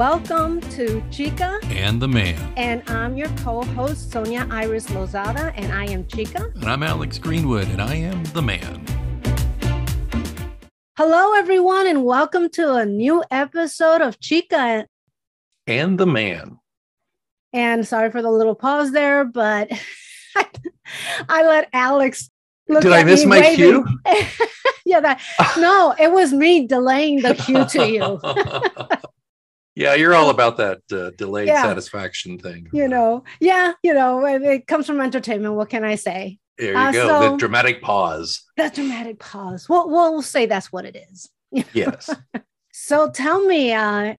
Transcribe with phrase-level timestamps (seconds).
[0.00, 2.54] Welcome to Chica and the Man.
[2.56, 6.50] And I'm your co host, Sonia Iris Lozada, and I am Chica.
[6.54, 8.82] And I'm Alex Greenwood, and I am the Man.
[10.96, 14.86] Hello, everyone, and welcome to a new episode of Chica
[15.66, 16.58] and the Man.
[17.52, 19.70] And sorry for the little pause there, but
[21.28, 22.30] I let Alex
[22.70, 23.84] look Did I miss my waving.
[23.84, 23.98] cue?
[24.86, 25.20] yeah, that
[25.58, 28.98] no, it was me delaying the cue to you.
[29.74, 31.62] yeah, you're all about that uh, delayed yeah.
[31.62, 32.68] satisfaction thing.
[32.72, 35.54] You know, yeah, you know, it comes from entertainment.
[35.54, 36.38] What can I say?
[36.58, 37.06] There you uh, go.
[37.06, 38.42] So, the dramatic pause.
[38.56, 39.68] The dramatic pause.
[39.68, 41.28] Well, we'll say that's what it is.
[41.72, 42.14] Yes.
[42.72, 44.14] so tell me, uh,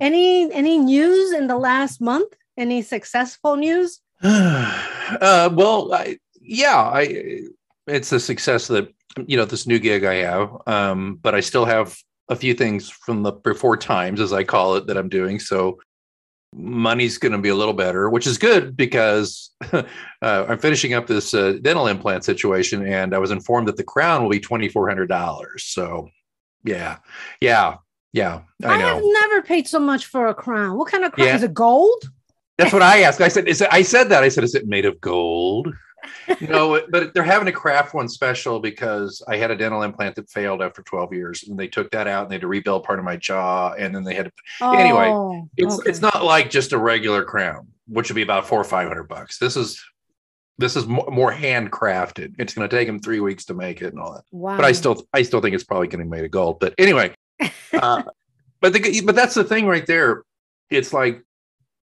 [0.00, 2.32] any any news in the last month?
[2.56, 4.00] Any successful news?
[4.22, 7.42] uh, well, I, yeah, I
[7.86, 8.92] it's a success that
[9.26, 11.96] you know this new gig I have, um, but I still have
[12.28, 15.40] a few things from the before times, as I call it, that I'm doing.
[15.40, 15.78] So
[16.54, 19.82] money's going to be a little better, which is good because uh,
[20.22, 24.22] I'm finishing up this uh, dental implant situation, and I was informed that the crown
[24.22, 25.64] will be twenty four hundred dollars.
[25.64, 26.08] So,
[26.64, 26.98] yeah,
[27.40, 27.76] yeah,
[28.12, 28.40] yeah.
[28.64, 30.76] I, I, have never paid so much for a crown.
[30.76, 31.36] What kind of crown yeah.
[31.36, 31.54] is it?
[31.54, 32.10] Gold?
[32.56, 33.20] That's what I asked.
[33.20, 34.22] I said, "Is it?" I said that.
[34.22, 35.72] I said, "Is it made of gold?"
[36.40, 40.30] No, but they're having a craft one special because I had a dental implant that
[40.30, 42.98] failed after 12 years, and they took that out and they had to rebuild part
[42.98, 44.32] of my jaw, and then they had to.
[44.60, 45.90] Oh, anyway, it's okay.
[45.90, 49.08] it's not like just a regular crown, which would be about four or five hundred
[49.08, 49.38] bucks.
[49.38, 49.82] This is
[50.58, 52.34] this is more, more handcrafted.
[52.38, 54.24] It's going to take them three weeks to make it and all that.
[54.32, 54.56] Wow.
[54.56, 56.58] But I still I still think it's probably getting made of gold.
[56.60, 57.14] But anyway,
[57.72, 58.02] uh,
[58.60, 60.24] but the but that's the thing right there.
[60.70, 61.22] It's like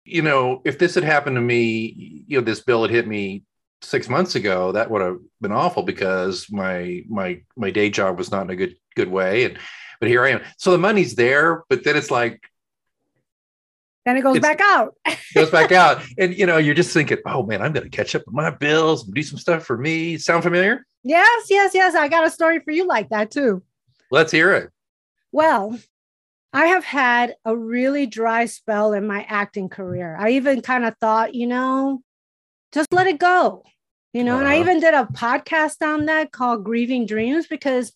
[0.08, 3.44] you know, if this had happened to me, you know, this bill had hit me
[3.82, 8.32] six months ago, that would have been awful because my my my day job was
[8.32, 9.46] not in a good good way.
[9.46, 9.58] And
[10.00, 10.42] but here I am.
[10.58, 12.42] So the money's there, but then it's like
[14.06, 14.96] then it goes back out.
[15.34, 16.02] goes back out.
[16.18, 19.04] And you know, you're just thinking, oh man, I'm gonna catch up with my bills,
[19.04, 20.18] do some stuff for me.
[20.18, 20.86] Sound familiar?
[21.04, 21.96] Yes, yes, yes.
[21.96, 23.64] I got a story for you like that too.
[24.12, 24.72] Let's hear it.
[25.32, 25.78] Well,
[26.54, 30.16] I have had a really dry spell in my acting career.
[30.18, 32.02] I even kind of thought, you know,
[32.72, 33.64] just let it go
[34.14, 34.40] you know uh-huh.
[34.40, 34.62] and i uh-huh.
[34.62, 37.94] even did a podcast on that called grieving dreams because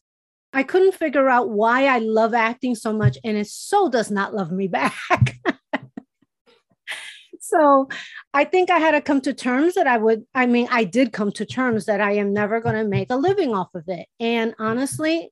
[0.53, 4.33] i couldn't figure out why i love acting so much and it so does not
[4.33, 5.35] love me back
[7.39, 7.88] so
[8.33, 11.11] i think i had to come to terms that i would i mean i did
[11.11, 14.07] come to terms that i am never going to make a living off of it
[14.19, 15.29] and honestly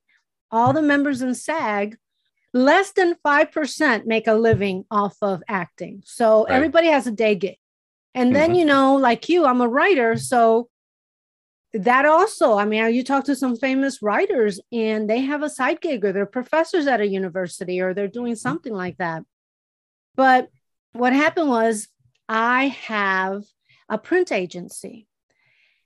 [0.50, 1.96] all the members in sag
[2.52, 6.52] less than 5% make a living off of acting so right.
[6.52, 7.58] everybody has a day gig
[8.14, 8.58] and then, mm-hmm.
[8.58, 10.16] you know, like you, I'm a writer.
[10.16, 10.68] So
[11.72, 15.80] that also, I mean, you talk to some famous writers and they have a side
[15.80, 18.38] gig or they're professors at a university or they're doing mm-hmm.
[18.38, 19.22] something like that.
[20.16, 20.48] But
[20.92, 21.88] what happened was
[22.28, 23.44] I have
[23.88, 25.06] a print agency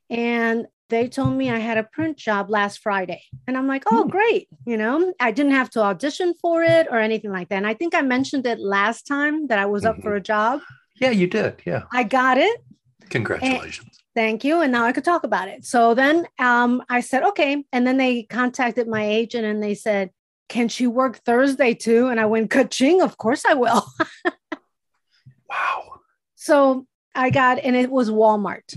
[0.09, 3.23] and they told me I had a print job last Friday.
[3.47, 4.11] And I'm like, oh, hmm.
[4.11, 4.49] great.
[4.67, 7.56] You know, I didn't have to audition for it or anything like that.
[7.56, 10.03] And I think I mentioned it last time that I was up mm-hmm.
[10.03, 10.61] for a job.
[10.97, 11.62] Yeah, you did.
[11.65, 11.84] Yeah.
[11.93, 12.65] I got it.
[13.10, 13.87] Congratulations.
[13.87, 14.60] And, thank you.
[14.60, 15.65] And now I could talk about it.
[15.65, 17.65] So then um, I said, okay.
[17.72, 20.10] And then they contacted my agent and they said,
[20.49, 22.09] can she work Thursday too?
[22.09, 23.84] And I went, ka-ching, of course I will.
[25.50, 26.00] wow.
[26.34, 28.76] So I got, and it was Walmart.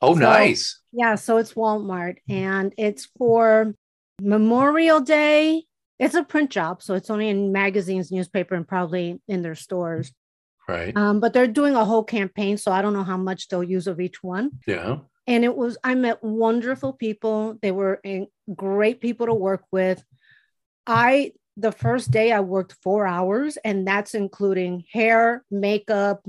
[0.00, 0.80] Oh, so, nice.
[0.92, 1.16] Yeah.
[1.16, 3.74] So it's Walmart and it's for
[4.20, 5.64] Memorial Day.
[5.98, 6.82] It's a print job.
[6.82, 10.12] So it's only in magazines, newspaper, and probably in their stores.
[10.68, 10.96] Right.
[10.96, 13.86] Um, but they're doing a whole campaign, so I don't know how much they'll use
[13.86, 14.52] of each one.
[14.66, 14.98] Yeah.
[15.26, 17.58] And it was I met wonderful people.
[17.60, 18.00] They were
[18.54, 20.02] great people to work with.
[20.86, 26.26] I the first day I worked four hours, and that's including hair, makeup,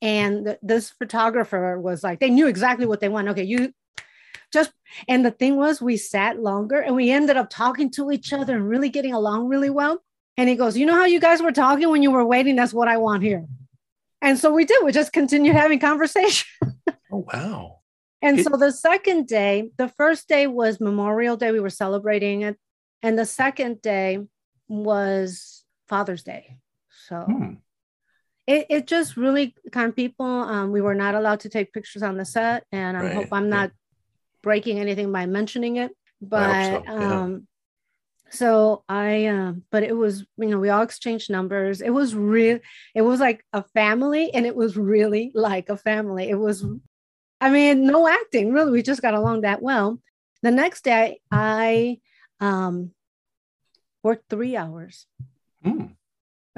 [0.00, 3.28] and th- this photographer was like, they knew exactly what they want.
[3.28, 3.72] Okay, you
[4.52, 4.72] just
[5.08, 8.56] and the thing was, we sat longer and we ended up talking to each other
[8.56, 10.02] and really getting along really well.
[10.36, 12.56] And he goes, You know how you guys were talking when you were waiting?
[12.56, 13.44] That's what I want here.
[14.20, 14.84] And so we did.
[14.84, 16.46] We just continued having conversation.
[17.12, 17.78] oh, wow.
[18.20, 21.52] And it- so the second day, the first day was Memorial Day.
[21.52, 22.56] We were celebrating it.
[23.02, 24.18] And the second day
[24.66, 26.56] was Father's Day.
[27.06, 27.54] So hmm.
[28.46, 32.02] it, it just really kind of people, um, we were not allowed to take pictures
[32.02, 32.64] on the set.
[32.72, 33.14] And I right.
[33.14, 33.70] hope I'm not
[34.42, 35.92] breaking anything by mentioning it.
[36.20, 36.82] But so.
[36.84, 37.20] yeah.
[37.20, 37.46] um,
[38.30, 42.58] so i uh, but it was you know we all exchanged numbers it was real
[42.94, 46.64] it was like a family and it was really like a family it was
[47.40, 50.00] i mean no acting really we just got along that well
[50.42, 51.98] the next day i
[52.40, 52.90] um
[54.02, 55.06] worked three hours
[55.64, 55.90] mm.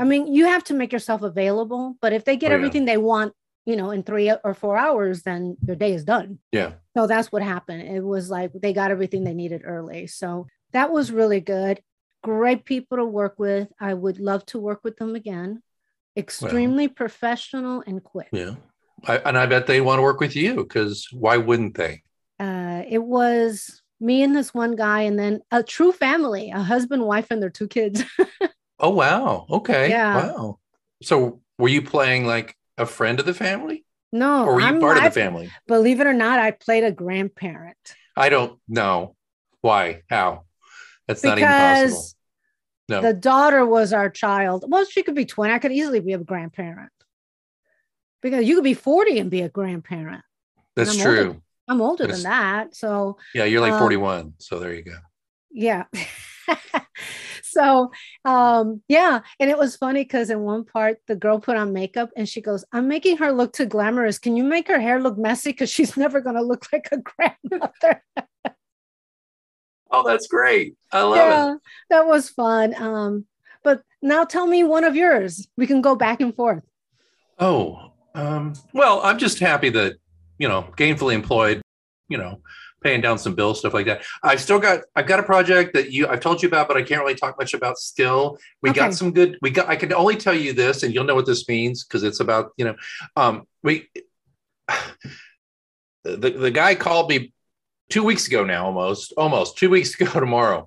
[0.00, 2.56] I mean, you have to make yourself available, but if they get Oh, yeah.
[2.56, 3.34] everything they want,
[3.66, 6.38] you know, in three or four hours, then their day is done.
[6.52, 6.72] Yeah.
[6.96, 7.82] So that's what happened.
[7.82, 10.06] It was like they got everything they needed early.
[10.06, 11.80] So that was really good.
[12.22, 13.68] Great people to work with.
[13.80, 15.62] I would love to work with them again.
[16.16, 18.28] Extremely professional and quick.
[18.32, 18.56] Yeah.
[19.06, 22.02] I, and I bet they want to work with you because why wouldn't they?
[22.38, 27.04] Uh, it was me and this one guy, and then a true family, a husband,
[27.04, 28.04] wife, and their two kids.
[28.80, 29.46] Oh, wow.
[29.50, 29.90] Okay.
[29.90, 30.16] Yeah.
[30.16, 30.58] Wow.
[31.02, 34.80] So were you playing like a friend of the family no, or were you I'm-
[34.80, 35.50] part of the family?
[35.68, 37.76] Believe it or not, I played a grandparent
[38.16, 39.16] I don't know.
[39.60, 40.02] Why?
[40.08, 40.44] How?
[41.10, 41.88] That's not even possible.
[41.88, 42.14] because
[42.88, 43.00] No.
[43.02, 44.64] the daughter was our child.
[44.66, 45.52] Well, she could be 20.
[45.52, 46.90] I could easily be a grandparent
[48.22, 50.22] because you could be 40 and be a grandparent.
[50.76, 51.22] That's I'm older.
[51.24, 51.42] true.
[51.68, 52.16] I'm older Yes.
[52.16, 52.74] than that.
[52.74, 53.44] So, Yeah.
[53.44, 54.34] You're like Um, 41.
[54.38, 54.96] So there you go.
[55.50, 55.84] yeah.
[57.42, 57.90] so,
[58.24, 59.20] um, yeah.
[59.38, 62.40] And it was funny because in one part, the girl put on makeup and she
[62.40, 64.18] goes, I'm making her look too glamorous.
[64.18, 65.50] Can you make her hair look messy?
[65.52, 66.98] Because she's never going to look like a
[67.50, 68.02] grandmother.
[69.92, 70.74] Oh, that's great.
[70.92, 71.54] I love yeah,
[71.90, 72.74] that was fun.
[72.80, 73.26] Um,
[73.62, 75.48] but now tell me one of yours.
[75.56, 76.62] We can go back and forth.
[77.38, 79.96] Oh, um, well, I'm just happy that,
[80.38, 81.62] you know, gainfully employed,
[82.08, 82.40] you know,
[82.82, 84.02] paying down some bills, stuff like that.
[84.22, 86.82] I've still got, I've got a project that you, I've told you about, but I
[86.82, 88.38] can't really talk much about still.
[88.62, 88.80] We Okay.
[88.80, 91.26] got some good, we got, I can only tell you this and you'll know what
[91.26, 92.74] this means because it's about, you know,
[93.16, 93.88] um, we,
[96.04, 97.32] the, the guy called me
[97.90, 100.66] two weeks ago now, almost, almost two weeks ago tomorrow.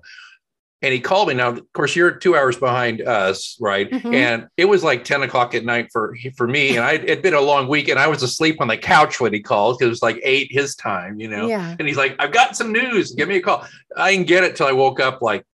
[0.82, 1.34] And he called me.
[1.34, 3.90] Now, of course, you're two hours behind us, right?
[3.90, 4.14] Mhm.
[4.14, 6.76] And it was like 10 o'clock at night for for me.
[6.76, 9.32] And I it'd been a long week, and I was asleep on the couch when
[9.32, 11.48] he called because it was like eight his time, you know.
[11.48, 11.74] Yeah.
[11.78, 13.12] And he's like, I've got some news.
[13.12, 13.66] Give me a call.
[13.96, 15.46] I didn't get it till I woke up like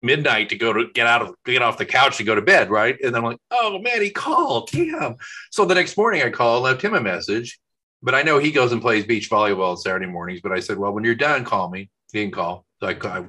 [0.00, 2.70] midnight to go to get out of get off the couch to go to bed,
[2.70, 2.96] right?
[3.02, 4.70] And then I'm like, oh man, he called.
[4.72, 5.16] Damn.
[5.50, 7.58] So the next morning I called, left him a message.
[8.04, 10.42] But I know he goes and plays beach volleyball Saturday mornings.
[10.42, 11.88] But I said, well, when you're done, call me.
[12.12, 12.66] He didn't call.
[12.78, 13.24] So I, I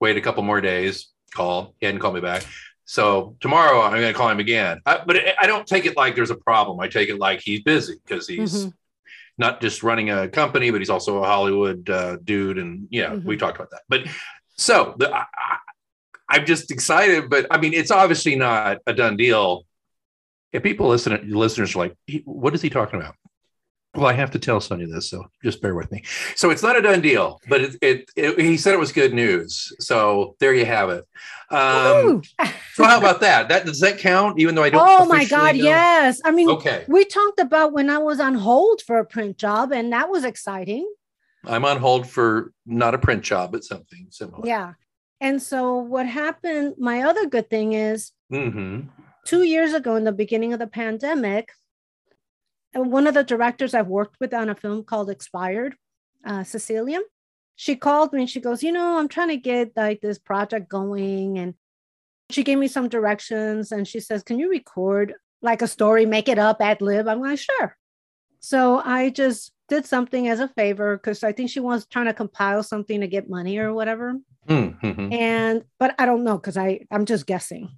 [0.00, 1.72] waited a couple more days, called.
[1.80, 2.44] He hadn't called me back.
[2.84, 4.80] So tomorrow I'm going to call him again.
[4.84, 6.78] I, but I don't take it like there's a problem.
[6.78, 8.72] I take it like he's busy because he's Mhm.
[9.38, 12.58] not just running a company, but he's also a Hollywood uh, dude.
[12.58, 13.40] And yeah, we Mhm.
[13.40, 13.82] talked about that.
[13.88, 14.02] But
[14.56, 15.24] so the, I,
[16.28, 17.30] I'm just excited.
[17.30, 19.64] But I mean, it's obviously not a done deal.
[20.52, 23.14] If people listen, listeners are like, what is he talking about?
[23.94, 26.04] Well, I have to tell Sonia this, so just bear with me.
[26.36, 29.14] So it's not a done deal, but it, it, it he said it was good
[29.14, 29.72] news.
[29.80, 31.04] So there you have it.
[31.50, 32.22] Um,
[32.74, 33.48] so how about that?
[33.48, 34.38] That does that count?
[34.38, 34.86] Even though I don't.
[34.86, 35.64] oh my God, know?
[35.64, 36.20] yes.
[36.24, 39.72] I mean, Okay, we talked about when I was on hold for a print job,
[39.72, 40.86] and that was exciting.
[41.46, 44.46] I'm on hold for not a print job, but something similar.
[44.46, 44.74] Yeah.
[45.20, 48.82] And so what happened, my other good thing is hmm
[49.24, 51.50] two years ago in the beginning of the pandemic,
[52.74, 55.76] one of the directors I've worked with on a film called Expired,
[56.26, 57.00] uh, Cecilia,
[57.56, 60.68] she called me and she goes, You know, I'm trying to get like this project
[60.68, 61.38] going.
[61.38, 61.54] And
[62.30, 66.28] she gave me some directions and she says, Can you record like a story, make
[66.28, 67.08] it up, ad lib?
[67.08, 67.76] I'm like, Sure.
[68.40, 72.14] So I just did something as a favor because I think she was trying to
[72.14, 74.14] compile something to get money or whatever
[74.48, 74.68] hmm
[75.12, 77.70] and but i don't know because i i'm just guessing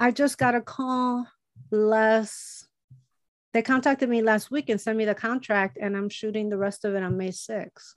[0.00, 1.26] i just got a call
[1.70, 2.65] last
[3.56, 6.84] they contacted me last week and sent me the contract and i'm shooting the rest
[6.84, 7.94] of it on may 6th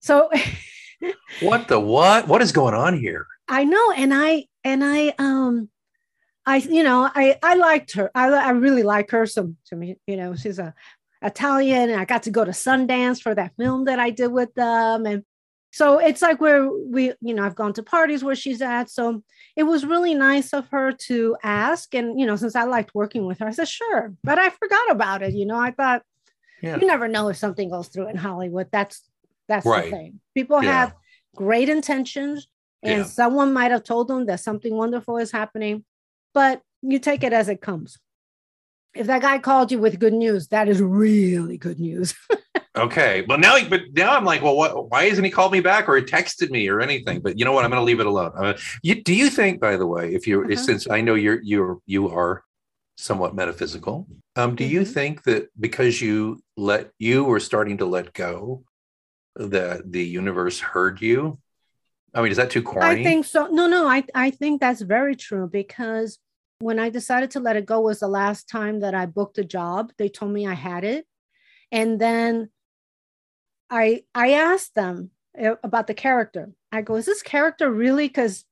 [0.00, 0.30] so
[1.40, 2.28] What the what?
[2.28, 3.26] What is going on here?
[3.48, 5.68] i know and i and i um
[6.46, 9.96] i you know i i liked her i, I really like her some to me
[10.06, 10.72] you know she's a
[11.22, 14.54] italian and i got to go to sundance for that film that i did with
[14.54, 15.24] them and
[15.72, 19.22] so it's like where we you know i've gone to parties where she's at so
[19.56, 23.24] it was really nice of her to ask and you know since i liked working
[23.26, 26.02] with her i said sure but i forgot about it you know i thought
[26.62, 26.78] Yeah.
[26.80, 29.08] you never know if something goes through in hollywood that's
[29.48, 29.84] that's Right.
[29.84, 30.72] the thing people Yeah.
[30.80, 30.94] have
[31.36, 32.48] great intentions
[32.82, 33.04] and Yeah.
[33.04, 35.84] someone might have told them that something wonderful is happening
[36.34, 37.98] but you take it as it comes
[38.94, 42.14] if that guy called you with good news that is really good news
[42.76, 44.90] Okay, but now, but now I'm like, well, what?
[44.90, 47.20] Why hasn't he called me back or he texted me or anything?
[47.20, 47.64] But you know what?
[47.64, 48.32] I'm going to leave it alone.
[48.36, 50.54] Uh, you, do you think, by the way, if you, Uh-huh.
[50.56, 52.44] since I know you're you're you are
[52.96, 54.94] somewhat metaphysical, um, do you Mhm.
[54.94, 58.62] think that because you let you were starting to let go,
[59.34, 61.38] that the universe heard you?
[62.14, 63.00] I mean, is that too corny?
[63.00, 63.46] I think so.
[63.48, 66.18] No, no, I, I think that's very true because
[66.60, 69.44] when I decided to let it go was the last time that I booked a
[69.44, 69.92] job.
[69.98, 71.06] They told me I had it.
[71.72, 72.50] And then
[73.70, 75.10] I I asked them
[75.40, 76.50] uh, about the character.
[76.72, 78.08] I go, is this character really?
[78.08, 78.44] Because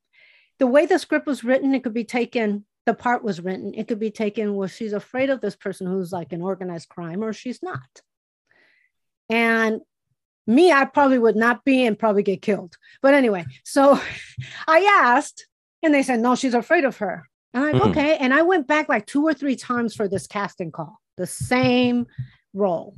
[0.59, 3.87] the way the script was written, it could be taken, the part was written, it
[3.89, 7.33] could be taken well, she's afraid of this person who's like an organized crime or
[7.33, 8.03] she's not.
[9.31, 9.81] And
[10.47, 12.77] me, I probably would not be and probably get killed.
[13.03, 14.01] But anyway, so
[14.67, 15.47] I asked,
[15.83, 17.29] and they said, no, she's afraid of her.
[17.55, 17.91] And I'm like, Mhm.
[17.91, 18.17] okay.
[18.17, 22.07] And I went back like two or three times for this casting call, the same
[22.53, 22.97] role.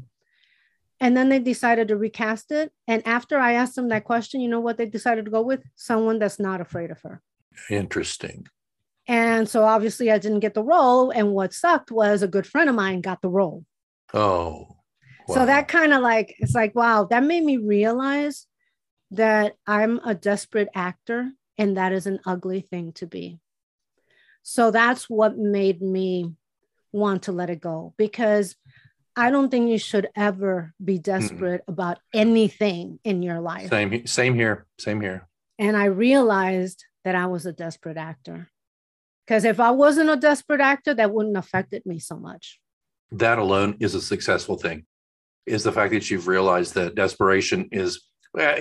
[1.01, 2.73] And then they decided to recast it.
[2.87, 5.63] And after I asked them that question, you know what they decided to go with?
[5.75, 7.23] Someone that's not afraid of her.
[7.71, 8.47] Interesting.
[9.07, 11.11] And so obviously I didn't get the role.
[11.11, 13.65] And what sucked was a good friend of mine got the role.
[14.13, 14.77] Oh.
[15.29, 18.47] So that kind of like, it's like, wow, that made me realize
[19.13, 23.39] that I'm a desperate actor and that is an ugly thing to be.
[24.43, 26.35] So that's what made me
[26.93, 28.57] want to let it go because
[29.17, 33.69] I don't think you should ever be desperate about anything in your life.
[33.71, 34.67] same same here.
[34.79, 35.29] Same here.
[35.59, 38.49] And I realized that I was a desperate actor.
[39.27, 42.61] Because if I wasn't a desperate actor, that wouldn't affected me so much.
[43.13, 44.87] That alone is a successful thing.
[45.47, 48.07] Is the fact that you've realized that desperation is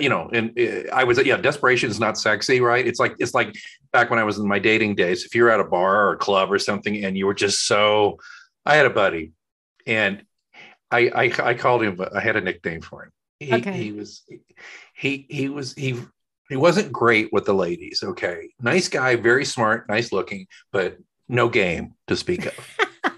[0.00, 2.84] you know, and uh, I was, yeah, desperation is not sexy, right?
[2.84, 3.54] It's like, it's like
[3.92, 6.16] back when I was in my dating days, if you're at a bar or a
[6.16, 8.18] club or something and you were just so,
[8.66, 9.32] I had a buddy
[9.86, 10.24] and
[10.90, 13.10] I, I, I called him, I had a nickname for him.
[13.38, 13.72] He, Okay.
[13.72, 14.22] he was,
[14.94, 15.98] he, he was, he,
[16.48, 18.02] he wasn't great with the ladies.
[18.02, 18.50] Okay.
[18.60, 22.54] Nice guy, very smart, nice looking, but no game to speak of.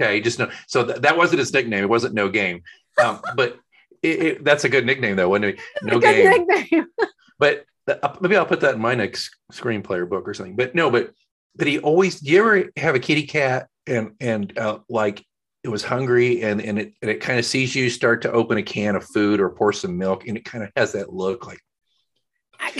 [0.00, 0.20] okay.
[0.20, 0.50] Just no.
[0.66, 1.84] So th- that wasn't his nickname.
[1.84, 2.62] It wasn't no game.
[3.02, 3.58] Um, but
[4.02, 5.60] it, it, that's a good nickname though, wasn't it?
[5.82, 6.46] No game
[7.38, 10.56] but uh, maybe I'll put that in my next screenplay or book or something.
[10.56, 11.12] But no, but
[11.56, 12.20] but he always.
[12.20, 15.24] Do you ever have a kitty cat and and uh, like
[15.62, 18.58] it was hungry and and it and it kind of sees you start to open
[18.58, 21.46] a can of food or pour some milk and it kind of has that look
[21.46, 21.60] like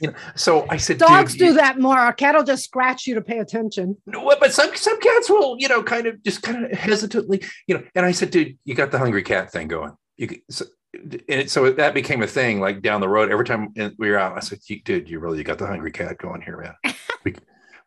[0.00, 0.14] you know.
[0.34, 1.98] So I said, Dogs do you- that more.
[1.98, 3.96] A cat will just scratch you to pay attention.
[4.06, 7.76] No, but some some cats will, you know, kind of just kind of hesitantly, you
[7.76, 7.84] know.
[7.94, 9.96] And I said, dude, you got the hungry cat thing going.
[10.16, 10.66] You so,
[11.28, 12.60] and so that became a thing.
[12.60, 15.44] Like down the road, every time we were out, I said, dude, you really you
[15.44, 16.94] got the hungry cat going here, man.
[17.24, 17.34] we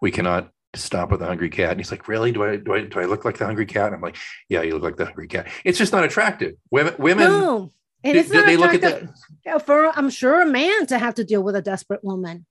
[0.02, 1.72] we cannot stop with the hungry cat.
[1.72, 2.32] And he's like, really?
[2.32, 3.88] Do I do I do I look like the hungry cat?
[3.88, 4.18] And I'm like,
[4.50, 5.48] yeah, you look like the hungry cat.
[5.64, 6.56] It's just not attractive.
[6.72, 7.28] Women women.
[7.30, 7.72] no,
[8.04, 9.66] and do- it's do not they look at that?
[9.66, 12.46] for I'm sure a man to have to deal with a desperate woman.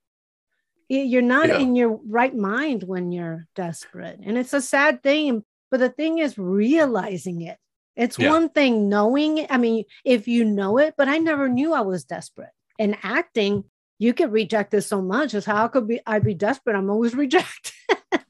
[0.89, 1.59] You're not Yeah.
[1.59, 5.45] in your right mind when you're desperate, and it's a sad thing.
[5.71, 7.59] But the thing is realizing it.
[7.95, 8.31] It's Yeah.
[8.31, 9.47] one thing knowing.
[9.51, 12.51] I mean, if you know it, but I never knew I was desperate.
[12.79, 13.65] In acting,
[13.99, 15.35] you get rejected so much.
[15.35, 16.77] As how could be I be desperate?
[16.77, 17.73] I'm always rejected.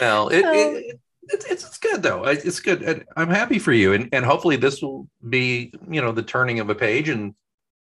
[0.00, 2.24] Well, it, So- it, it's, it's it's good though.
[2.24, 2.82] It's good.
[2.82, 6.60] And I'm happy for you, and and hopefully this will be you know the turning
[6.60, 7.34] of a page and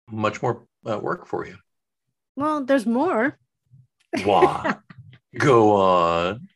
[0.10, 1.58] much more uh, work for you.
[2.36, 3.38] well, there's more.
[4.24, 4.76] Why?
[5.38, 6.48] Go on.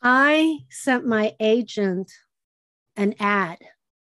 [0.00, 2.10] I sent my agent
[2.96, 3.58] an ad,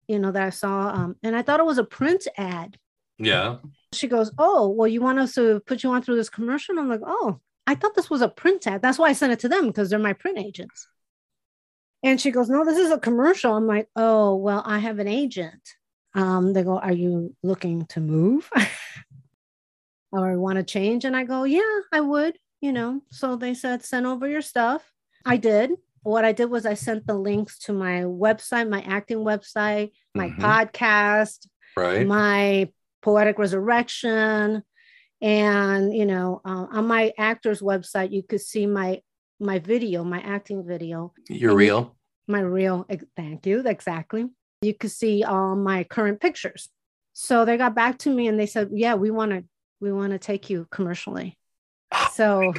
[0.07, 2.77] you know, that I saw, um, and I thought it was a print ad.
[3.17, 3.57] Yeah.
[3.93, 6.79] She goes, "Oh, well, you want us to put you on through this commercial?" And
[6.79, 8.81] I'm like, "Oh, I thought this was a print ad.
[8.81, 10.88] That's why I sent it to them because they're my print agents."
[12.03, 15.07] And she goes, "No, this is a commercial." I'm like, "Oh, well, I have an
[15.07, 15.62] agent."
[16.13, 18.50] Um, they go, "Are you looking to move?"
[20.12, 21.05] or want to change?
[21.05, 24.91] And I go, "Yeah, I would." You know, so they said, "Send over your stuff."
[25.25, 25.72] I did.
[26.03, 30.29] What I did was I sent the links to my website, my acting website, my
[30.29, 30.38] Mhm.
[30.39, 32.05] podcast, Right.
[32.05, 32.72] my
[33.05, 34.63] poetic resurrection
[35.21, 39.00] and you know uh, on my actor's website you could see my
[39.39, 41.95] my video my acting video You're reel.
[42.27, 44.25] my reel thank you exactly
[44.63, 46.67] you could see all my current pictures
[47.13, 49.43] so they got back to me and they said yeah we want to
[49.79, 51.38] we want to take you commercially
[51.91, 52.53] Oh so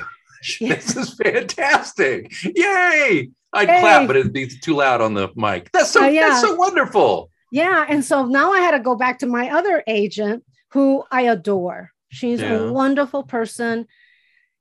[0.61, 0.75] Yeah.
[0.77, 2.31] This is fantastic.
[2.45, 3.31] Yay.
[3.53, 3.81] I'd Hey.
[3.81, 5.73] clap, but it'd be too loud on the mic.
[5.73, 6.29] That's so Uh, yeah.
[6.29, 7.31] that's so wonderful.
[7.51, 7.87] Yeah.
[7.89, 11.91] And so now I had to go back to my other agent who I adore.
[12.09, 12.55] She's Yeah.
[12.69, 13.87] a wonderful person.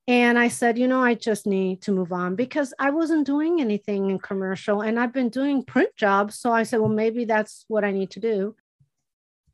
[0.08, 3.60] And I said, you know, I just need to move on because I wasn't doing
[3.60, 6.38] anything in commercial and I've been doing print jobs.
[6.38, 8.56] So I said, well, maybe that's what I need to do.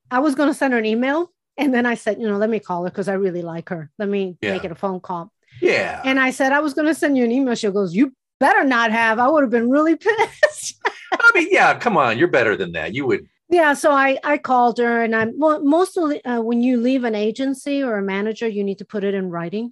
[0.09, 1.31] I was going to send her an email.
[1.57, 3.89] And then I said, you know, let me call her because I really like her.
[3.97, 4.51] Let me Yeah.
[4.51, 5.31] make it a phone call.
[5.61, 6.01] Yeah.
[6.03, 7.55] And I said, I was going to send you an email.
[7.55, 9.19] She goes, you better not have.
[9.19, 10.75] I would have been really pissed.
[11.13, 12.17] I mean, yeah, come on.
[12.17, 12.93] You're better than that.
[12.93, 15.63] You would Yeah, so I I called her, and I'm well.
[15.63, 19.13] Mostly, uh, when you leave an agency or a manager, you need to put it
[19.13, 19.65] in writing.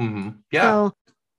[0.00, 0.28] Mhm.
[0.52, 0.62] yeah.
[0.62, 0.92] So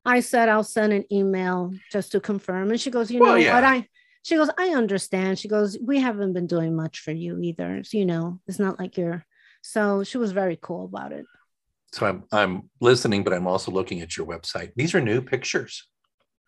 [0.05, 3.43] I said I'll send an email just to confirm, and she goes, you Well, know
[3.45, 3.53] yeah.
[3.55, 3.87] what I.
[4.27, 5.39] She goes, I understand.
[5.39, 7.83] She goes, we haven't been doing much for you either.
[7.87, 9.25] So, you know, it's not like you're.
[9.61, 11.25] So she was very cool about it.
[11.95, 12.53] So I'm I'm
[12.89, 14.69] listening, but I'm also looking at your website.
[14.75, 15.73] These are new pictures.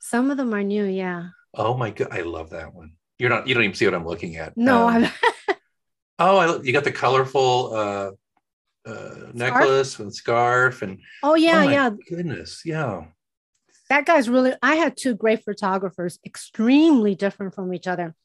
[0.02, 1.30] Some of them are new, yeah.
[1.54, 2.94] Oh my god, I love that one.
[3.20, 4.58] You're not you don't even see what I'm looking at.
[4.58, 5.12] No, Um, I'm
[6.20, 8.12] oh, I, you got the colorful uh,
[8.90, 11.90] uh, necklace and scarf and Oh yeah, oh yeah.
[12.10, 13.06] goodness, yeah.
[13.90, 18.16] That guy's really I had two great photographers, extremely different from each other.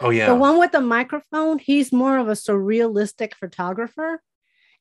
[0.00, 0.28] Oh yeah.
[0.28, 4.22] The one with the microphone, he's more of a surrealistic photographer.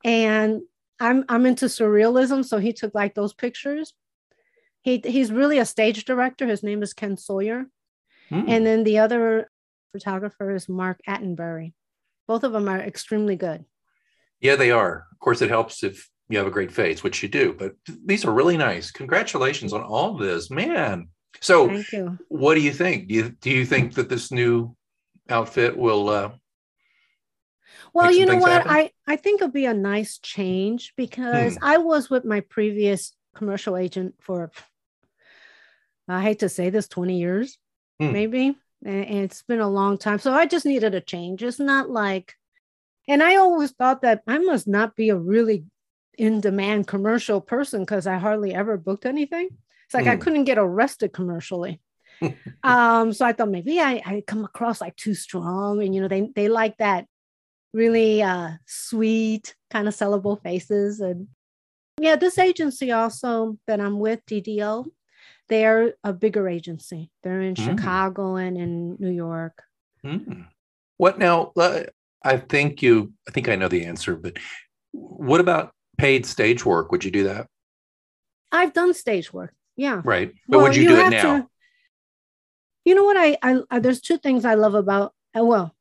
[0.05, 0.61] And
[1.01, 2.45] I'm I'm into surrealism.
[2.45, 3.93] So he took like those pictures.
[4.85, 6.45] He he's really a stage director.
[6.45, 7.65] His name is Ken Sawyer.
[8.29, 8.43] Hmm.
[8.47, 9.49] And then the other
[9.91, 11.73] photographer is Mark Attenbury.
[12.27, 13.65] Both of them are extremely good.
[14.39, 15.07] Yeah, they are.
[15.11, 17.55] Of course, it helps if you have a great face, which you do.
[17.57, 17.73] But
[18.05, 18.91] these are really nice.
[18.91, 21.09] Congratulations on all this, man.
[21.41, 22.17] So, Thank you.
[22.29, 23.07] what do you think?
[23.07, 24.75] Do you do you think that this new
[25.29, 26.09] outfit will?
[26.09, 26.29] Uh,
[27.93, 28.51] Well, you know what?
[28.51, 28.71] happen?
[28.71, 31.63] I, I think it'll be a nice change because Hmm.
[31.73, 34.51] I was with my previous commercial agent for,
[36.07, 37.57] I hate to say this, 20 years,
[37.99, 38.11] Hmm.
[38.11, 38.57] maybe.
[38.85, 40.19] And and it's been a long time.
[40.19, 41.41] So I just needed a change.
[41.43, 42.33] It's not like,
[43.07, 45.65] and I always thought that I must not be a really
[46.17, 49.49] in demand commercial person because I hardly ever booked anything.
[49.85, 50.21] It's like I Hmm.
[50.21, 51.81] couldn't get arrested commercially.
[52.63, 56.07] um, so I thought maybe I, I come across like too strong, and you know,
[56.07, 57.07] they they like that
[57.73, 60.99] really uh sweet kind of sellable faces.
[61.01, 61.27] And
[61.99, 64.85] yeah, this agency also that I'm with, DDO,
[65.49, 67.11] they're a bigger agency.
[67.23, 67.65] They're in Mm.
[67.65, 69.63] Chicago and in New York.
[70.03, 70.41] hmm.
[70.97, 71.51] What now?
[72.23, 73.13] I think you.
[73.27, 74.37] I think I know the answer, but
[74.93, 76.91] what about paid stage work?
[76.91, 77.47] Would you do that?
[78.51, 79.53] I've done stage work.
[79.75, 80.01] Yeah.
[80.05, 80.33] Right.
[80.47, 81.37] But would you, do it now?
[81.41, 81.47] to-
[82.85, 83.17] you know what?
[83.17, 85.13] I, I, I there's two things I love about.
[85.37, 85.75] uh, Well,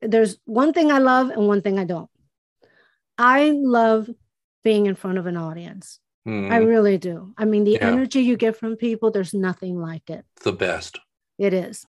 [0.00, 2.10] there's one thing I love and one thing I don't.
[3.18, 4.08] I love
[4.62, 5.98] being in front of an audience.
[6.26, 7.32] Hmm, I really do.
[7.38, 7.86] I mean, the Yeah.
[7.92, 10.24] energy you get from people, there's nothing like it.
[10.42, 10.98] the best.
[11.38, 11.86] It is.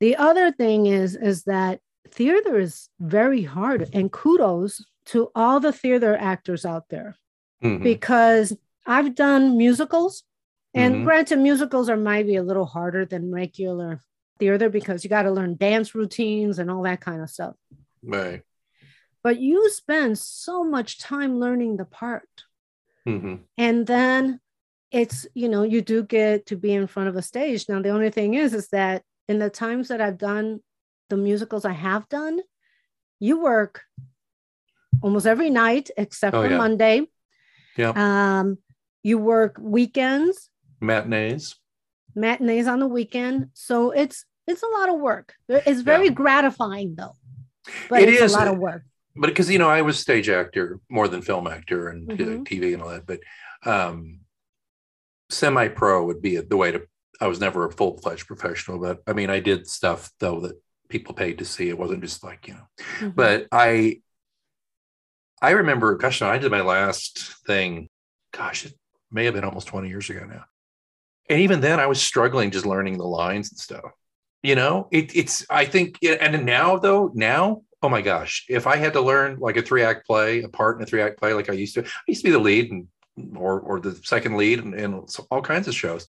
[0.00, 1.80] The other thing is is that
[2.10, 7.16] theater is very hard and kudos to all the theater actors out there
[7.62, 7.82] Mhm.
[7.82, 8.56] because
[8.86, 10.24] I've done musicals
[10.74, 11.04] and Mhm.
[11.04, 14.02] granted musicals are maybe a little harder than regular
[14.38, 17.56] theater because you got to learn dance routines and all that kind of stuff.
[18.02, 18.42] Right.
[19.22, 22.44] But you spend so much time learning the part
[23.04, 24.40] hmm and then
[24.90, 27.88] it's you know you do get to be in front of a stage now the
[27.90, 30.60] only thing is is that in the times that i've done
[31.10, 32.40] the musicals i have done
[33.20, 33.82] you work
[35.02, 36.56] almost every night except Oh, for yeah.
[36.56, 37.06] monday
[37.76, 37.92] Yeah.
[37.94, 38.58] um
[39.02, 41.56] you work weekends Matinees.
[42.14, 46.12] matinees on the weekend so it's it's a lot of work it's very Yeah.
[46.12, 47.14] gratifying though
[47.88, 48.32] but It it's is.
[48.32, 48.82] a lot of work
[49.18, 52.44] but because you know I was stage actor more than film actor and uh, Mhm.
[52.46, 53.20] TV and all that, but
[53.64, 54.20] um,
[55.30, 56.82] semi-pro would be the way to.
[57.20, 61.14] I was never a full-fledged professional, but I mean I did stuff though that people
[61.14, 61.68] paid to see.
[61.68, 62.66] It wasn't just like you know.
[63.00, 63.14] Mhm.
[63.16, 64.00] But I,
[65.42, 67.88] I remember, gosh, I did my last thing.
[68.32, 68.74] Gosh, it
[69.10, 70.44] may have been almost twenty years ago now,
[71.28, 73.90] and even then I was struggling just learning the lines and stuff.
[74.42, 75.44] You know, it, it's.
[75.50, 79.56] I think, and now though, now oh my gosh, if I had to learn like
[79.56, 81.84] a three act play, a part in a three act play, like I used to,
[81.84, 82.88] I used to be the lead and
[83.36, 86.08] or or the second lead and, and all kinds of shows.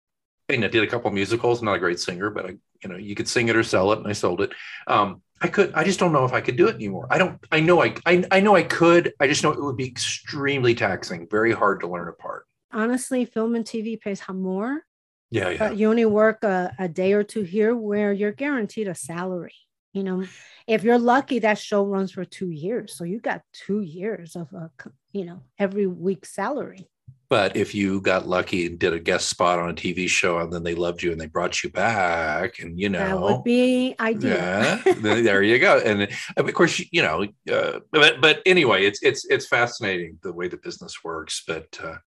[0.48, 1.60] And I did a couple of musicals.
[1.60, 2.50] I'm not a great singer, but I,
[2.82, 4.50] you know, you could sing it or sell it, and I sold it.
[4.86, 5.72] Um, I could.
[5.74, 7.06] I just don't know if I could do it anymore.
[7.10, 7.38] I don't.
[7.52, 7.82] I know.
[7.82, 8.24] I, I.
[8.30, 9.12] I know I could.
[9.20, 12.46] I just know it would be extremely taxing, very hard to learn a part.
[12.72, 14.82] honestly film and tv pays more
[15.30, 15.58] Yeah, yeah.
[15.58, 19.54] but you only work a, a day or two here where you're guaranteed a salary
[19.98, 20.24] you know
[20.66, 24.52] if you're lucky that show runs for two years so you got two years of
[24.52, 24.70] a
[25.12, 26.88] you know every week salary
[27.30, 30.50] But if you got lucky and did a guest spot on a TV show and
[30.50, 33.94] then they loved you and they brought you back, and you know, that would be
[34.00, 34.80] ideal Yeah,
[35.26, 35.78] there you go.
[35.78, 36.08] And
[36.38, 40.56] of course, you know, uh, but but anyway, it's it's it's fascinating the way the
[40.56, 41.44] business works.
[41.46, 41.98] But uh,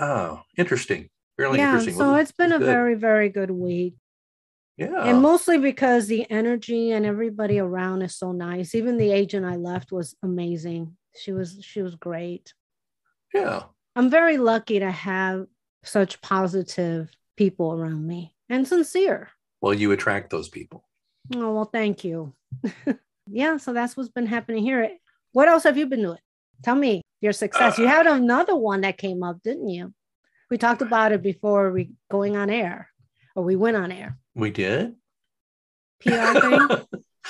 [0.00, 1.94] oh, interesting, really yeah interesting.
[1.94, 2.66] so it's been a good.
[2.74, 3.94] very very good week
[4.76, 9.46] yeah, and mostly because the energy and everybody around is so nice even the agent
[9.46, 12.52] i left was amazing she was she was great
[13.34, 13.64] yeah.
[13.96, 15.46] I'm very lucky to have
[15.82, 19.30] such positive people around me and sincere.
[19.60, 20.84] Well, you attract those people.
[21.34, 22.34] Oh, well, thank you.
[23.26, 24.90] yeah, so that's what's been happening here.
[25.32, 26.18] What else have you been doing?
[26.62, 27.78] Tell me your success.
[27.78, 29.92] you Uh, had another one that came up, didn't you?
[30.50, 32.88] We talked about it before we going on air
[33.34, 34.18] or we went on air.
[34.34, 34.94] We did.
[36.00, 36.68] PR thing.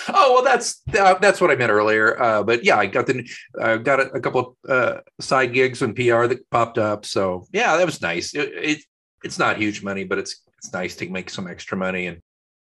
[0.09, 2.21] Oh well, that's uh, that's what I meant earlier.
[2.21, 3.29] Uh, but yeah, I got the
[3.61, 7.07] I got a, a couple uh, side gigs and PR that popped up.
[7.07, 8.35] So yeah, that was nice.
[8.35, 8.85] It, it,
[9.23, 12.07] it's not huge money, but it's it's nice to make some extra money.
[12.07, 12.21] And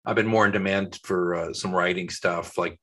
[0.07, 2.81] I've been more in demand for uh, some writing stuff, like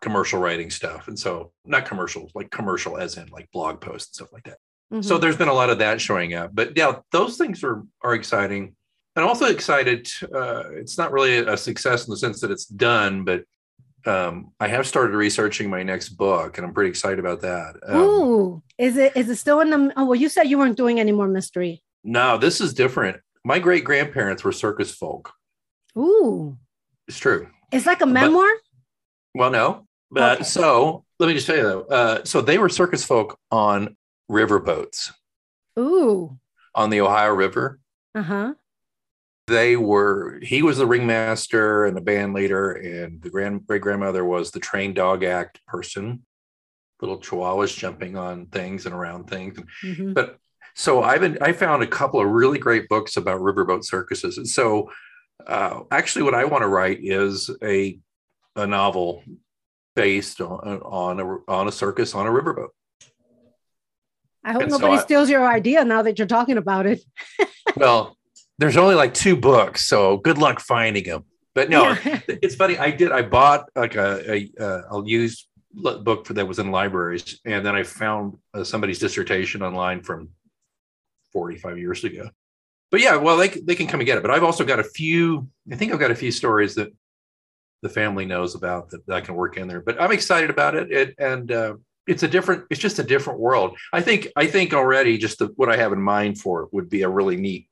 [0.00, 4.14] commercial writing stuff, and so not commercial, like commercial as in like blog posts and
[4.26, 4.58] stuff like that.
[4.92, 5.02] Mm-hmm.
[5.02, 6.50] So there's been a lot of that showing up.
[6.54, 8.76] But yeah, those things are are exciting.
[9.14, 10.08] And I'm also excited.
[10.22, 13.44] Uh, it's not really a success in the sense that it's done, but
[14.06, 17.76] um, I have started researching my next book, and I'm pretty excited about that.
[17.86, 19.92] Um, Ooh, is it is it still in the?
[19.96, 21.82] Oh well, you said you weren't doing any more mystery.
[22.02, 23.18] No, this is different.
[23.44, 25.32] My great grandparents were circus folk.
[25.96, 26.56] Ooh,
[27.06, 27.48] it's true.
[27.70, 28.48] It's like a memoir.
[29.34, 30.44] But, well, no, but okay.
[30.44, 31.82] so let me just tell you though.
[31.82, 33.96] Uh, so they were circus folk on
[34.28, 35.12] river boats.
[35.78, 36.38] Ooh,
[36.74, 37.78] on the Ohio River.
[38.14, 38.54] Uh huh
[39.52, 44.24] they were he was the ringmaster and the band leader and the grand great grandmother
[44.24, 46.24] was the trained dog act person.
[47.00, 49.58] Little chihuahuas jumping on things and around things.
[49.84, 50.14] Mm-hmm.
[50.14, 50.38] but
[50.74, 54.38] so i've been i found a couple of really great books about riverboat circuses.
[54.38, 54.90] And so
[55.46, 57.98] uh, actually what i want to write is a
[58.56, 59.22] a novel
[59.94, 62.68] based on on a, on a circus on a riverboat.
[64.44, 67.00] I hope and nobody so I, steals your idea now that you're talking about it.
[67.76, 68.18] Well
[68.58, 71.24] there's only like two books, so good luck finding them.
[71.54, 72.20] But no, yeah.
[72.28, 72.78] it's funny.
[72.78, 73.12] I did.
[73.12, 74.50] I bought like a, a,
[74.90, 79.62] a, used book for that was in libraries, and then I found uh, somebody's dissertation
[79.62, 80.30] online from
[81.32, 82.30] 45 years ago.
[82.90, 84.22] But yeah, well, they they can come and get it.
[84.22, 85.48] But I've also got a few.
[85.70, 86.92] I think I've got a few stories that
[87.82, 89.80] the family knows about that, that I can work in there.
[89.80, 91.74] But I'm excited about it, it and uh,
[92.06, 92.64] it's a different.
[92.70, 93.76] It's just a different world.
[93.92, 94.28] I think.
[94.36, 97.08] I think already just the, what I have in mind for it would be a
[97.08, 97.68] really neat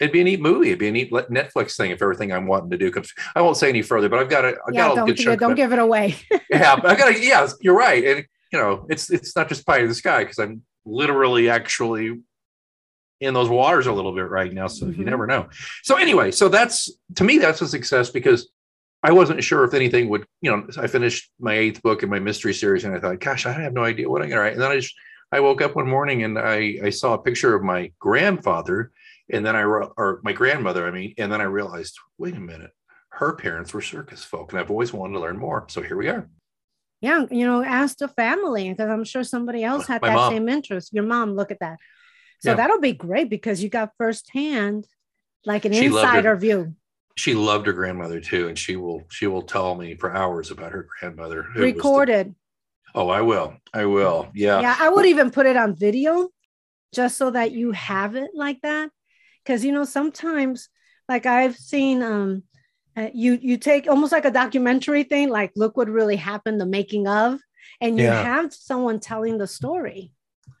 [0.00, 0.68] it'd be a neat movie.
[0.68, 3.12] It'd be a neat Netflix thing if everything I'm wanting to do comes.
[3.34, 5.38] I won't say any further, but I've got a, I've yeah, got a good.
[5.38, 6.16] Don't give it away.
[6.50, 7.20] yeah, I got to.
[7.20, 10.38] Yeah, you're right, and you know, it's it's not just pie in the sky because
[10.38, 12.20] I'm literally actually
[13.20, 15.00] in those waters a little bit right now, so mm-hmm.
[15.00, 15.48] you never know.
[15.82, 18.50] So anyway, so that's to me that's a success because
[19.02, 20.24] I wasn't sure if anything would.
[20.40, 23.46] You know, I finished my eighth book in my mystery series, and I thought, gosh,
[23.46, 24.52] I have no idea what I'm gonna write.
[24.54, 24.94] And then I just
[25.32, 28.92] I woke up one morning and I I saw a picture of my grandfather
[29.30, 32.40] and then I, wrote or my grandmother, I mean, and then I realized, wait a
[32.40, 32.70] minute,
[33.10, 35.66] her parents were circus folk, and I've always wanted to learn more.
[35.68, 36.28] So here we are.
[37.00, 40.32] Yeah, you know, ask the family because I'm sure somebody else had my that mom.
[40.32, 40.92] same interest.
[40.92, 41.78] Your mom, look at that.
[42.40, 42.56] So yeah.
[42.56, 44.86] that'll be great because you got firsthand,
[45.44, 46.74] like an she insider view.
[47.16, 50.72] She loved her grandmother too, and she will she will tell me for hours about
[50.72, 51.46] her grandmother.
[51.54, 52.28] Recorded.
[52.28, 53.54] The, oh, I will.
[53.72, 54.28] I will.
[54.34, 54.60] Yeah.
[54.60, 56.28] Yeah, I would even put it on video,
[56.94, 58.90] just so that you have it like that
[59.48, 60.68] because you know sometimes
[61.08, 62.42] like i've seen um
[62.96, 66.66] uh, you you take almost like a documentary thing like look what really happened the
[66.66, 67.40] making of
[67.80, 68.22] and you yeah.
[68.22, 70.10] have someone telling the story.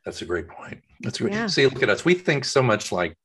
[0.04, 0.82] That's a great point.
[1.00, 1.46] That's great yeah.
[1.46, 2.04] see look at us.
[2.04, 3.16] We think so much like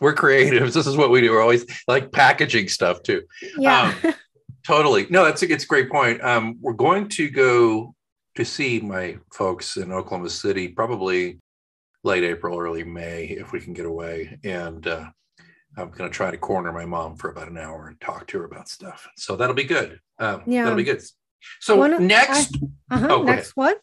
[0.00, 0.74] we're creatives.
[0.74, 1.30] This is what we do.
[1.30, 3.22] We're always like packaging stuff too.
[3.56, 3.94] Yeah.
[4.04, 4.14] Um,
[4.66, 5.06] totally.
[5.10, 6.22] No that's a, it's a great point.
[6.22, 7.94] Um, we're going to go
[8.36, 11.38] to see my folks in oklahoma city probably
[12.04, 14.38] late April, early May, if we can get away.
[14.44, 15.06] And uh,
[15.76, 18.38] I'm going to try to corner my mom for about an hour and talk to
[18.38, 19.08] her about stuff.
[19.16, 20.00] So that'll be good.
[20.18, 21.02] Um, yeah, that'll be good.
[21.60, 22.56] So One, next,
[22.90, 23.80] I, uh-huh, oh, next what?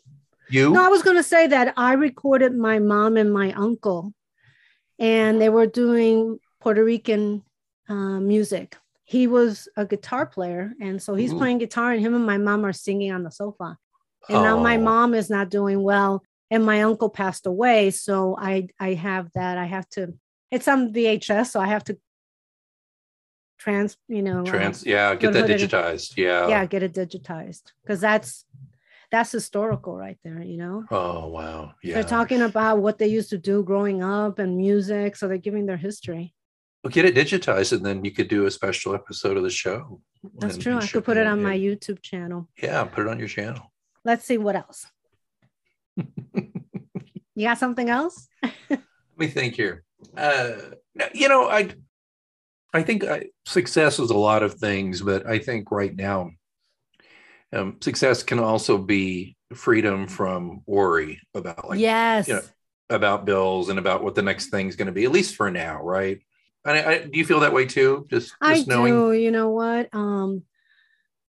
[0.50, 0.72] You?
[0.72, 4.14] No, I was going to say that I recorded my mom and my uncle,
[4.98, 7.44] and they were doing Puerto Rican
[7.88, 8.76] uh, music.
[9.04, 11.38] He was a guitar player, and so he's Ooh.
[11.38, 13.78] playing guitar, and him and my mom are singing on the sofa.
[14.28, 14.44] And oh.
[14.44, 14.82] now my oh.
[14.82, 19.58] mom is not doing well and my uncle passed away so i i have that
[19.58, 20.14] i have to
[20.52, 21.98] it's on vhs so i have to
[23.60, 26.48] trans you know trans uh, yeah get that digitized it, yeah.
[26.48, 28.46] Yeah get it digitized because that's
[29.12, 30.86] that's historical right there you know?
[30.92, 31.96] Oh wow yeah.
[31.96, 35.66] They're talking about what they used to do growing up and music so they're giving
[35.66, 36.34] their history.
[36.84, 40.02] Well get it digitized and then you could do a special episode of the show.
[40.38, 42.48] That's true i could put it on my youtube channel.
[42.62, 43.74] Yeah put it on your channel.
[44.06, 44.86] Let's see what else
[47.36, 48.28] you got something else?
[48.70, 48.82] Let
[49.18, 49.84] me think here.
[50.16, 50.52] Uh,
[51.14, 51.70] you know, I
[52.74, 56.32] I think I, success is a lot of things, but I think right now,
[57.52, 62.42] um, success can also be freedom from worry about like yes, you know,
[62.90, 65.06] about bills and about what the next thing is going to be.
[65.06, 66.20] At least for now, right?
[66.66, 68.06] And I, I, do you feel that way too?
[68.10, 68.94] Just, just I knowing?
[68.94, 69.14] do.
[69.14, 69.90] You know what?
[69.94, 70.44] Um,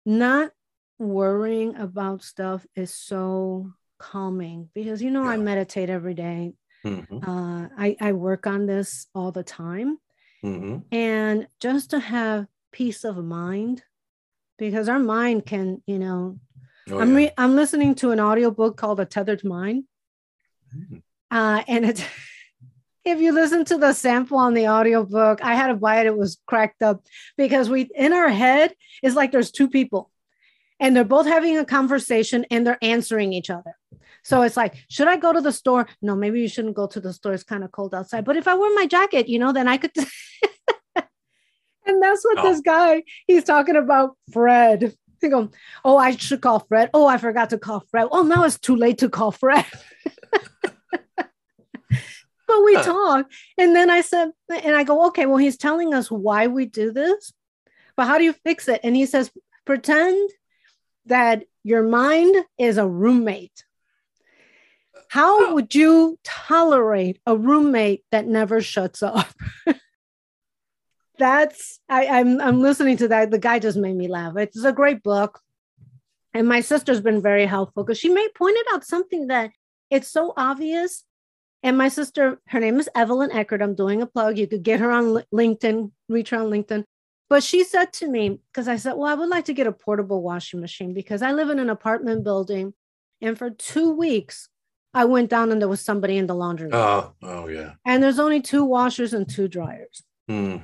[0.06, 0.52] not
[0.98, 3.72] worrying about stuff is so
[4.12, 5.30] calming because you know yeah.
[5.30, 6.54] I meditate every day.
[6.84, 7.28] Mm-hmm.
[7.28, 9.98] Uh, I, I work on this all the time.
[10.44, 10.78] Mm-hmm.
[10.92, 13.82] And just to have peace of mind
[14.58, 16.38] because our mind can, you know,
[16.90, 17.30] Oh, I'm yeah.
[17.38, 19.84] I'm listening to an audiobook called Untethered Mind.
[20.76, 21.02] Mm.
[21.30, 22.02] Uh, and it's
[23.04, 26.16] if you listen to the sample on the audiobook, I had to buy it, it
[26.16, 27.02] was cracked up
[27.36, 30.10] because we in our head it's like there's two people
[30.78, 33.76] and they're both having a conversation and they're answering each other.
[34.24, 35.86] So it's like, should I go to the store?
[36.02, 37.34] No, maybe you shouldn't go to the store.
[37.34, 38.24] It's kind of cold outside.
[38.24, 39.90] But if I wear my jacket, you know, then I could.
[41.86, 42.48] and that's what Oh.
[42.50, 44.94] this guy, he's talking about Fred.
[45.20, 45.50] He go,
[45.84, 46.90] oh, I should call Fred.
[46.94, 48.08] Oh, I forgot to call Fred.
[48.10, 49.64] Oh, now it's too late to call Fred.
[52.46, 52.82] but we Huh.
[52.82, 53.30] talk.
[53.58, 56.92] And then I said, and I go, okay, well, he's telling us why we do
[56.92, 57.32] this,
[57.96, 58.80] but how do you fix it?
[58.84, 59.30] And he says,
[59.64, 60.30] pretend
[61.06, 63.64] that your mind is a roommate.
[65.14, 69.28] How would you tolerate a roommate that never shuts up?
[71.20, 73.30] That's I, I'm I'm listening to that.
[73.30, 74.36] The guy just made me laugh.
[74.36, 75.40] It's a great book.
[76.34, 79.52] And my sister's been very helpful because she may pointed out something that
[79.88, 81.04] it's so obvious.
[81.62, 83.62] And my sister, her name is Evelyn Eckert.
[83.62, 84.36] I'm doing a plug.
[84.36, 86.82] You could get her on LinkedIn, reach her on LinkedIn.
[87.28, 89.72] But she said to me, because I said, Well, I would like to get a
[89.72, 92.74] portable washing machine because I live in an apartment building.
[93.20, 94.48] And for two weeks,
[94.94, 96.74] I went down and there was somebody in the laundry room.
[96.74, 97.72] Oh, oh yeah.
[97.84, 100.02] and there's only two washers and two dryers.
[100.28, 100.58] Hmm.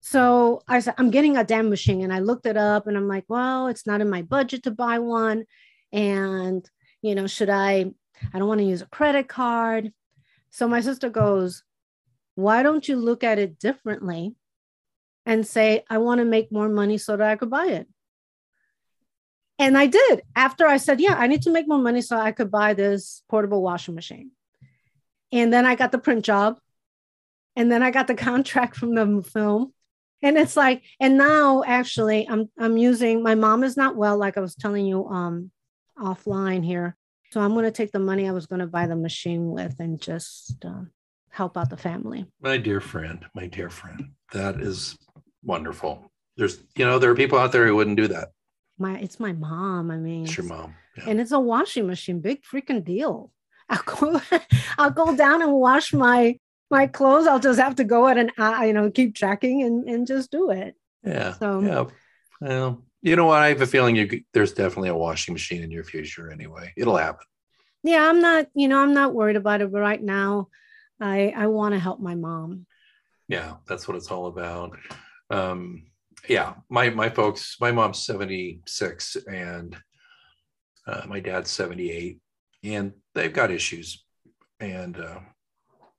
[0.00, 2.02] So I said, I'm getting a damn machine.
[2.02, 4.70] And I looked it up and I'm like, well, it's not in my budget to
[4.70, 5.46] buy one.
[5.92, 6.68] And,
[7.02, 7.86] you know, should I,
[8.32, 9.92] I don't want to use a credit card.
[10.50, 11.64] So my sister goes,
[12.36, 14.36] why don't you look at it differently
[15.24, 17.88] and say, I want to make more money so that I could buy it?
[19.58, 20.22] And I did.
[20.34, 23.22] After I said, yeah, I need to make more money so I could buy this
[23.28, 24.32] portable washing machine.
[25.32, 26.58] And then I got the print job.
[27.54, 29.72] And then I got the contract from the film
[30.22, 34.36] and it's like and now actually i'm i'm using my mom is not well like
[34.36, 35.50] i was telling you um
[35.98, 36.96] offline here
[37.30, 39.78] so i'm going to take the money i was going to buy the machine with
[39.78, 40.82] and just uh,
[41.30, 44.96] help out the family My dear friend, my dear friend, that is
[45.42, 46.10] wonderful.
[46.36, 48.30] There's, you know, there are people out there who wouldn't do that.
[48.78, 50.74] My it's my mom i mean It's your mom.
[50.96, 51.04] Yeah.
[51.08, 53.32] and it's a washing machine big freaking deal
[53.68, 54.20] i'll go
[54.78, 56.38] i'll go down and wash my
[56.70, 59.88] my clothes i'll just have to go at an uh, you know keep tracking and
[59.88, 61.32] and just do it Yeah.
[61.34, 61.84] So- yeah.
[62.40, 63.40] Well, you know what?
[63.40, 66.72] I have a feeling you there's definitely a washing machine in your future anyway.
[66.76, 67.24] It'll happen.
[67.82, 70.48] yeah i'm not you know i'm not worried about it but right now
[71.00, 72.66] i i want to help my mom
[73.28, 74.76] Yeah, that's what it's all about.
[75.30, 75.84] Um,
[76.28, 79.76] yeah, my my folks, my mom's 76 and
[80.86, 82.18] uh, my dad's 78,
[82.64, 84.04] and they've got issues.
[84.60, 85.20] And uh,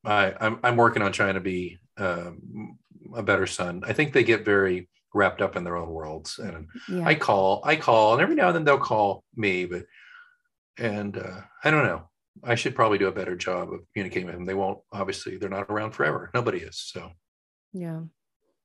[0.05, 2.77] I, I'm I'm working on trying to be um,
[3.15, 3.83] a better son.
[3.85, 7.61] I think they get very wrapped up in their own worlds, and yeah I call,
[7.63, 9.83] I call, and every now and then they'll call me, but
[10.77, 12.09] and uh, I don't know.
[12.43, 14.45] I should probably do a better job of communicating with them.
[14.45, 16.29] They won't, obviously, they're not around forever.
[16.35, 16.77] Nobody is.
[16.79, 17.09] So,
[17.73, 18.01] yeah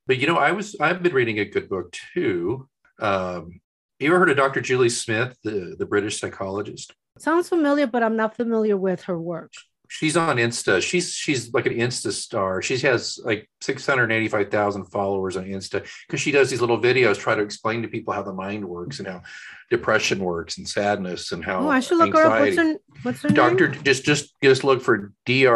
[0.06, 2.68] but you know, I was, I've been reading a good book too.
[2.98, 3.60] Um,
[3.98, 4.60] you ever heard of Dr.
[4.60, 6.92] Julie Smith, the, the British psychologist?
[7.18, 9.52] sounds familiar but i'm not familiar with her work
[9.88, 10.80] She's on Insta.
[10.80, 12.62] She's she's like an Insta star.
[12.62, 17.42] She has like 685,000 followers on Insta because she does these little videos try to
[17.42, 19.20] explain to people how the mind works and how
[19.68, 22.72] depression works and sadness and how oh i should look her up what's anxiety.
[22.72, 25.46] her what's her Doctor, name just just just look for D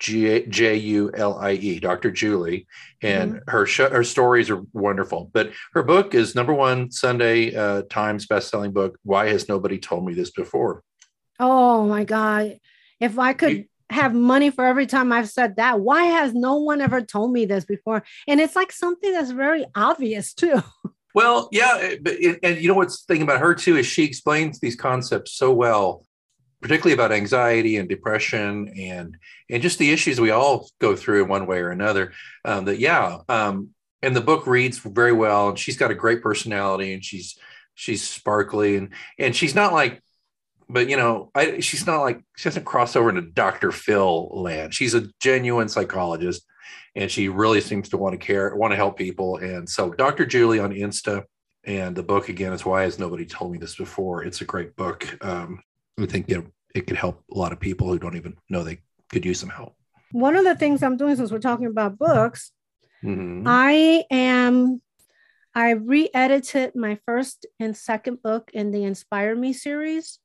[0.00, 2.10] J U L I E, Dr.
[2.10, 2.66] Julie,
[3.02, 3.50] and Mm-hmm.
[3.50, 5.30] her sh- her stories are wonderful.
[5.32, 8.98] But her book is number one Sunday uh, Times bestselling book.
[9.04, 10.82] Why has nobody told me this before?
[11.42, 12.58] oh my god
[13.00, 16.56] if i could You- have money for every time i've said that why has no
[16.58, 20.62] one ever told me this before and it's like something that's very obvious too
[21.14, 24.60] Well, yeah, but and you know what's the thing about her too is she explains
[24.60, 26.04] these concepts so well,
[26.60, 29.16] particularly about anxiety and depression and
[29.48, 32.12] and just the issues we all go through in one way or another.
[32.44, 33.70] Um, that yeah, um,
[34.02, 37.38] and the book reads very well, and she's got a great personality, and she's
[37.74, 40.02] she's sparkly, and and she's not like.
[40.68, 43.72] But you know, I, she's not like she doesn't cross over into Dr.
[43.72, 44.72] Phil land.
[44.72, 46.46] She's a genuine psychologist,
[46.94, 49.38] and she really seems to want to care, want to help people.
[49.38, 50.26] And so, Dr.
[50.26, 51.24] Julie on Insta,
[51.64, 54.22] and the book again is why has nobody told me this before.
[54.22, 55.08] It's a great book.
[55.24, 55.60] Um,
[56.02, 58.80] I think it, it could help a lot of people who don't even know they
[59.10, 59.74] could use some help.
[60.12, 62.52] one of the things i'm doing since we're talking about books
[63.02, 63.44] Mhm.
[63.46, 64.82] I am,
[65.54, 70.18] I re edited my first and second book in the Inspire Me series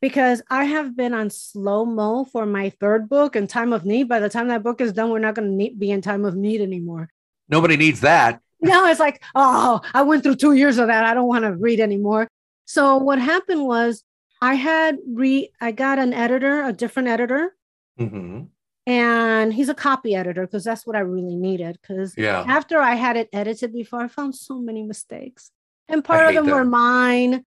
[0.00, 4.08] because I have been on slow mo for my third book and Time of Need.
[4.08, 6.34] By the time that book is done, we're not going to be in Time of
[6.34, 7.10] Need anymore.
[7.48, 8.40] Nobody needs that.
[8.62, 11.04] no, it's like, oh, I went through two years of that.
[11.04, 12.26] I don't want to read anymore.
[12.64, 14.02] So what happened was
[14.50, 17.56] I had re I got an editor, a different editor.
[17.98, 18.48] Mhm.
[18.86, 21.78] And he's a copy editor because that's what I really needed.
[21.80, 22.44] Because Yeah.
[22.46, 25.50] after I had it edited before, I found so many mistakes.
[25.88, 27.44] And part of them were mine.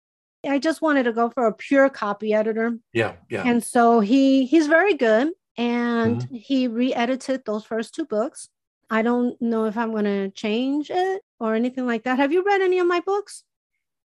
[0.45, 2.77] I just wanted to go for a pure copy editor.
[3.01, 3.13] Yeah.
[3.29, 3.43] Yeah.
[3.49, 5.27] And so he he's very good.
[5.57, 6.35] And Mm-hmm.
[6.49, 8.49] he re-edited those first two books.
[8.97, 12.17] I don't know if I'm gonna change it or anything like that.
[12.17, 13.43] Have you read any of my books?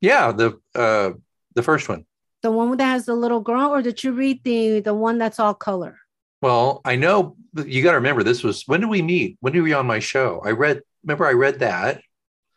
[0.03, 0.33] yeah.
[0.33, 1.11] The uh
[1.55, 2.05] the first one.
[2.47, 5.41] The one that has the little girl, or did you read the the one that's
[5.41, 5.99] all color?
[6.41, 9.37] Well, I know you got to remember this was when did we meet?
[9.41, 10.41] When did we on my show?
[10.45, 10.83] I read.
[11.03, 12.03] Remember, I read that.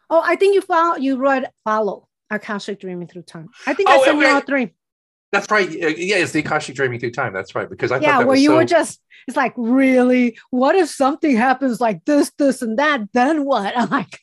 [0.08, 3.49] Oh, I think you follow you read follow Akashic Dreaming Through Time.
[3.65, 4.75] I think Oh, I sent you all three.
[5.32, 5.67] That's right.
[5.67, 7.34] Uh, Yeah, it's the Akashic Dreaming Through Time.
[7.34, 7.67] That's right.
[7.67, 10.38] Because I thought yeah, where was you so, were just it's like, really?
[10.52, 13.12] What if something happens like this, this, and that?
[13.13, 13.73] Then what?
[13.75, 14.19] I'm like,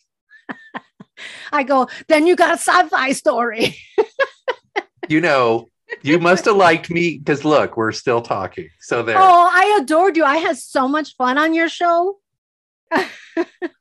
[1.52, 3.76] I go, then you got a sci-fi story.
[5.08, 5.68] you know,
[6.02, 8.68] you must have liked me because look, we're still talking.
[8.80, 9.16] So there.
[9.18, 10.24] Oh, I adored you.
[10.24, 12.18] I had so much fun on your show.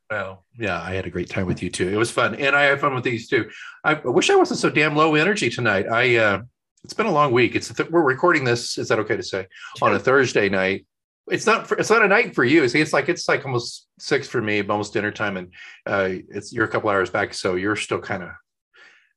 [0.10, 1.90] Well, yeah, I had a great time with you too.
[1.90, 3.50] It was fun, and I had fun with these too.
[3.84, 5.88] I wish I wasn't so damn low energy tonight.
[5.88, 6.42] I uh,
[6.84, 7.56] it's been a long week.
[7.56, 8.78] It's we're recording this.
[8.78, 9.48] Is that okay to say
[9.82, 10.86] on a Thursday night?
[11.28, 11.66] It's not.
[11.66, 12.68] For, it's not a night for you.
[12.70, 15.54] See, it's like it's like almost six for me, almost dinner time, and
[15.88, 18.30] uh, it's you're a couple hours back, so you're still kind of.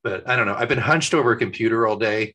[0.03, 0.55] But I don't know.
[0.55, 2.35] I've been hunched over a computer all day.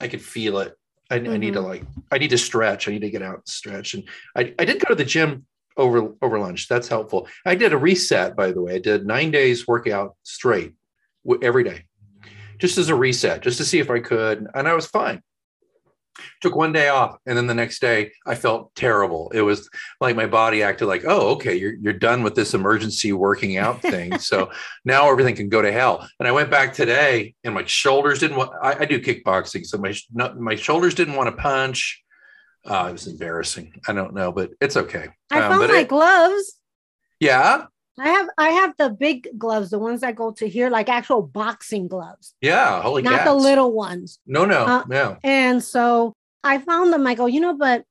[0.00, 0.74] I can feel it.
[1.10, 1.68] I, I need to mm-hmm.
[1.68, 1.82] like.
[2.10, 2.88] I need to stretch.
[2.88, 3.94] I need to get out and stretch.
[3.94, 4.04] And
[4.36, 6.68] I, I did go to the gym over over lunch.
[6.68, 7.28] That's helpful.
[7.44, 8.74] I did a reset, by the way.
[8.74, 10.74] I did nine days workout straight
[11.42, 11.84] every day,
[12.58, 15.22] just as a reset, just to see if I could, and I was fine.
[16.42, 19.30] Took one day off, and then the next day I felt terrible.
[19.34, 19.68] It was
[20.00, 23.80] like my body acted like, "Oh, okay, you're you're done with this emergency working out
[23.82, 24.50] thing, so
[24.84, 28.36] now everything can go to hell." And I went back today, and my shoulders didn't
[28.36, 28.52] want.
[28.62, 32.02] I, I do kickboxing, so my not, my shoulders didn't want to punch.
[32.64, 33.80] Uh, it was embarrassing.
[33.86, 35.08] I don't know, but it's okay.
[35.30, 36.58] I Um, found my it- gloves.
[37.20, 37.66] yeah,
[37.98, 41.22] I have I have the big gloves, the ones that go to here, like actual
[41.22, 42.80] boxing gloves, yeah.
[42.82, 44.18] Holy not the little ones.
[44.26, 45.16] No, no, Uh, no.
[45.24, 46.12] And so
[46.44, 47.06] I found them.
[47.06, 47.84] I go, you know, but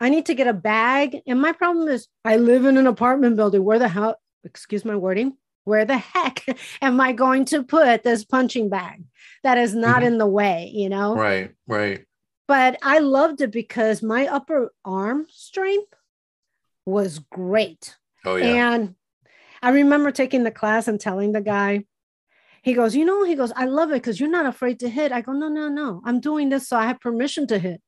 [0.00, 1.22] I need to get a bag.
[1.26, 3.62] And my problem is I live in an apartment building.
[3.64, 6.44] Where the hell, excuse my wording, where the heck
[6.82, 9.04] am I going to put this punching bag
[9.44, 10.06] that is not Mhm.
[10.06, 11.14] in the way, you know?
[11.14, 12.04] Right, right.
[12.48, 15.94] But I loved it because my upper arm strength
[16.84, 17.96] was great.
[18.24, 18.72] Oh yeah.
[18.74, 18.95] And
[19.66, 21.86] I remember taking the class and telling the guy,
[22.62, 25.10] he goes, you know, he goes, I love it because you're not afraid to hit.
[25.10, 26.00] I go, no, no, no.
[26.04, 27.80] I'm doing this so I have permission to hit.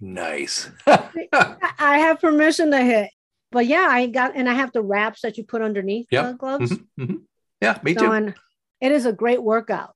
[0.00, 0.68] nice.
[0.88, 3.10] I have permission to hit.
[3.52, 6.24] But yeah, I got, and I have the wraps that you put underneath Yep.
[6.32, 6.72] the gloves.
[6.72, 7.20] Mhm, mhm.
[7.62, 8.34] Yeah, me So, too.
[8.80, 9.94] it is a great workout.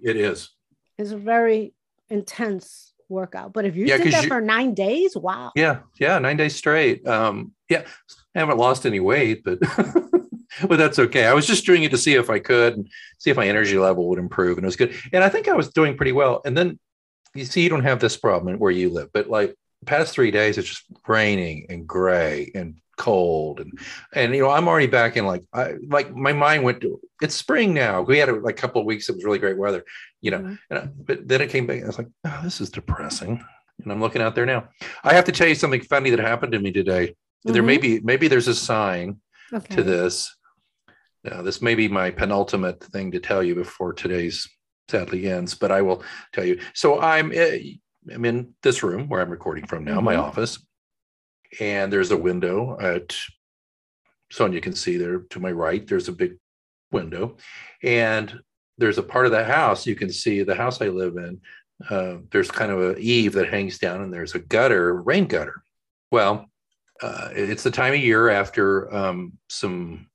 [0.00, 0.50] It is.
[0.98, 1.74] It's a very
[2.08, 3.52] intense workout.
[3.52, 5.50] But if you Yeah, did that you- for nine days, wow.
[5.56, 6.16] Yeah, yeah.
[6.20, 7.04] Nine days straight.
[7.08, 7.86] Um, yeah,
[8.36, 9.58] I haven't lost any weight, but
[10.68, 11.24] but that's okay.
[11.26, 13.78] I was just doing it to see if I could and see if my energy
[13.78, 14.94] level would improve, and it was good.
[15.12, 16.42] And I think I was doing pretty well.
[16.44, 16.78] And then
[17.34, 20.30] you see, you don't have this problem where you live, but like the past three
[20.30, 23.78] days, it's just raining and gray and cold and
[24.14, 27.34] and you know i'm already back in like i like my mind went to it's
[27.34, 29.84] spring now we had like a like couple of weeks it was really great weather
[30.22, 30.58] you know Mhm.
[30.70, 33.44] and I, but then it came back i was like oh this is depressing
[33.84, 34.68] and i'm looking out there now
[35.04, 37.14] i have to tell you something funny that happened to me today
[37.52, 39.20] there may be maybe there's a sign
[39.52, 39.76] Okay.
[39.76, 40.34] to this
[41.22, 44.48] now this may be my penultimate thing to tell you before today's
[44.90, 47.56] sadly ends but i will tell you so i'm uh,
[48.12, 50.22] i'm in this room where i'm recording from now my Mhm.
[50.22, 50.58] office
[51.60, 53.14] and there's a window at
[54.32, 56.32] sonia can see there to my right there's a big
[56.90, 57.36] window
[57.84, 58.34] and
[58.78, 61.40] there's a part of the house you can see the house i live in
[61.90, 65.62] uh, there's kind of a eave that hangs down and there's a gutter rain gutter
[66.10, 66.46] well
[67.02, 70.08] uh, it's the time of year after um, some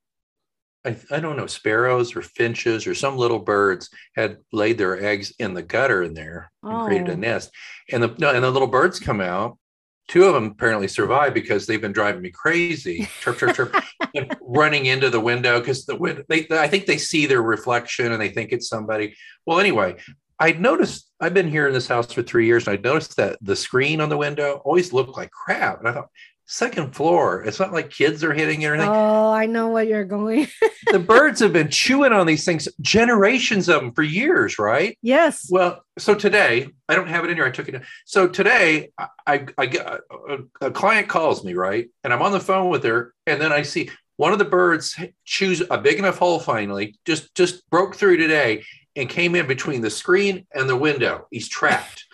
[0.84, 5.32] I, I don't know sparrows or finches or some little birds had laid their eggs
[5.38, 7.16] in the gutter in there and created a Oh.
[7.18, 7.52] nest.
[7.92, 9.60] And the no, and the little birds come out.
[10.08, 13.08] Two of them apparently survived because they've been driving me crazy.
[13.22, 13.76] Chirp chirp chirp.
[14.42, 18.20] Running into the window because the window they i think they see their reflection and
[18.22, 19.16] they think it's somebody.
[19.46, 19.98] Well anyway
[20.40, 23.38] i noticed i've been here in this house for three years and i noticed that
[23.44, 25.80] the screen on the window always looked like crap.
[25.80, 26.10] And i thought
[26.52, 29.88] second floor it's not like kids are hitting it or anything Oh, I know what
[29.88, 30.48] you're going.
[30.92, 35.48] the birds have been chewing on these things generations of them for years right yes.
[35.50, 37.46] well, so today I don't have it in here.
[37.46, 37.82] I took it.
[38.06, 42.34] So today I, I, I get a, a client calls me right, and I'm on
[42.34, 45.98] the phone with her, and then I see One of the birds chews a big
[45.98, 48.64] enough hole finally, just just broke through today
[48.96, 51.28] and came in between the screen and the window.
[51.32, 52.06] He's trapped.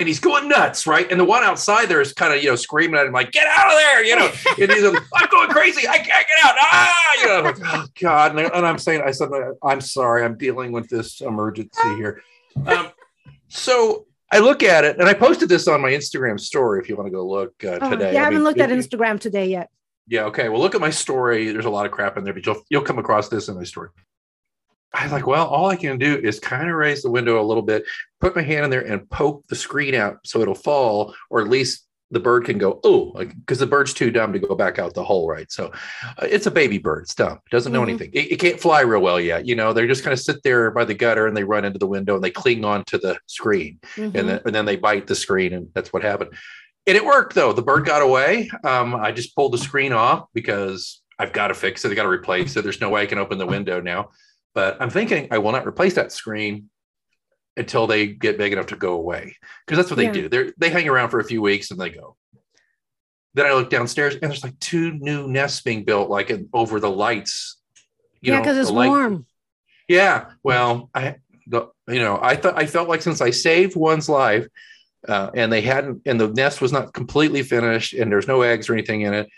[0.00, 1.08] And he's going nuts, right?
[1.10, 3.46] And the one outside there is kind of, you know, screaming at him like, "Get
[3.46, 4.26] out of there!" You know,
[4.60, 5.86] and he's like, "I'm going crazy!
[5.88, 8.30] I can't get out!" Ah, you know, like, oh God!
[8.32, 9.28] And, I, and I'm saying, I said,
[9.62, 12.22] "I'm sorry, I'm dealing with this emergency here."
[12.66, 12.88] Um,
[13.48, 16.80] so I look at it, and I posted this on my Instagram story.
[16.80, 18.60] If you want to go look uh, Oh, today, yeah, I I haven't mean, looked
[18.60, 19.70] at Instagram today yet.
[20.08, 20.48] yeah, okay.
[20.48, 21.52] Well, look at my story.
[21.52, 23.64] There's a lot of crap in there, but you'll you'll come across this in my
[23.64, 23.90] story.
[24.94, 27.42] I was like, well, all I can do is kind of raise the window a
[27.44, 27.84] little bit,
[28.20, 31.48] put my hand in there and poke the screen out so it'll fall, or at
[31.48, 31.80] least
[32.10, 35.02] the bird can go, oh, because the bird's too dumb to go back out the
[35.02, 35.50] hole, right?
[35.50, 35.72] So
[36.18, 37.02] uh, it's a baby bird.
[37.04, 37.32] It's dumb.
[37.44, 37.88] It doesn't know Mhm.
[37.88, 38.10] anything.
[38.12, 39.46] It, it can't fly real well yet.
[39.46, 41.78] You know, they're just kind of sit there by the gutter and they run into
[41.80, 44.14] the window and they cling on to the screen Mhm.
[44.14, 46.30] and then, and then they bite the screen and that's what happened
[46.86, 50.26] and it worked though the bird got away um, i just pulled the screen off
[50.34, 53.06] because i've got to fix it i got to replace it there's no way i
[53.06, 54.10] can open the window now
[54.54, 56.68] but i'm thinking i will not replace that screen
[57.56, 59.36] until they get big enough to go away
[59.66, 61.90] because that's what they do they they hang around for a few weeks and they
[61.90, 62.16] go
[63.34, 66.80] then i look downstairs and there's like two new nests being built like in, over
[66.80, 67.60] the lights
[68.24, 69.26] you yeah, because it's light- warm.
[69.86, 74.08] yeah, well, I the you know I thought I felt like since I saved one's
[74.08, 74.46] life,
[75.06, 78.70] uh, and they hadn't, and the nest was not completely finished, and there's no eggs
[78.70, 79.28] or anything in it.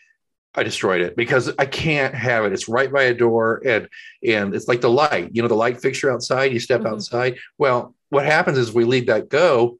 [0.56, 2.52] I destroyed it because I can't have it.
[2.52, 3.88] It's right by a door, and
[4.26, 6.52] and it's like the light, you know, the light fixture outside.
[6.52, 6.90] You step Mhm.
[6.92, 7.38] outside.
[7.58, 9.78] Well, what happens is we leave that go.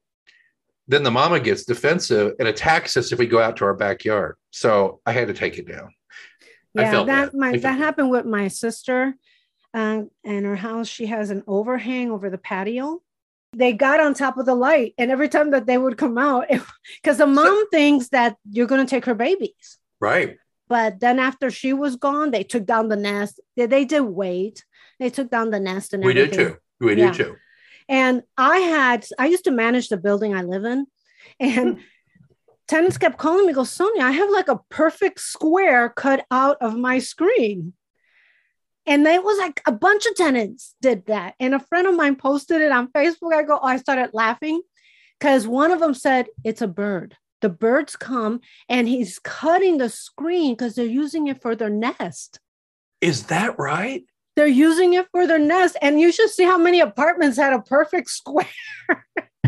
[0.88, 4.36] Then the mama gets defensive and attacks us if we go out to our backyard.
[4.50, 5.92] So I had to take it down.
[6.74, 7.34] Yeah, that that.
[7.34, 9.14] my that happened with my sister.
[9.74, 13.02] Uh, and her house, she has an overhang over the patio.
[13.52, 16.46] They got on top of the light, and every time that they would come out,
[17.02, 19.78] because the mom thinks that you're going to take her babies.
[20.00, 20.36] Right.
[20.68, 23.40] But then after she was gone, they took down the nest.
[23.56, 24.64] They, they did wait.
[24.98, 26.56] They took down the nest and We did too.
[26.80, 27.12] We Yeah.
[27.12, 27.36] did too.
[27.88, 30.86] And I had, I used to manage the building I live in.
[31.38, 31.80] And hmm.
[32.66, 36.76] tenants kept calling me, go, Sonia, I have like a perfect square cut out of
[36.76, 37.74] my screen.
[38.86, 41.34] And it was like a bunch of tenants did that.
[41.40, 43.34] And a friend of mine posted it on Facebook.
[43.34, 44.62] I go, oh, I started laughing
[45.18, 47.16] because one of them said, it's a bird.
[47.42, 52.40] The birds come and he's cutting the screen because they're using it for their nest.
[53.00, 54.04] Is that right?
[54.36, 55.76] They're using it for their nest.
[55.82, 58.46] And you should see how many apartments had a perfect square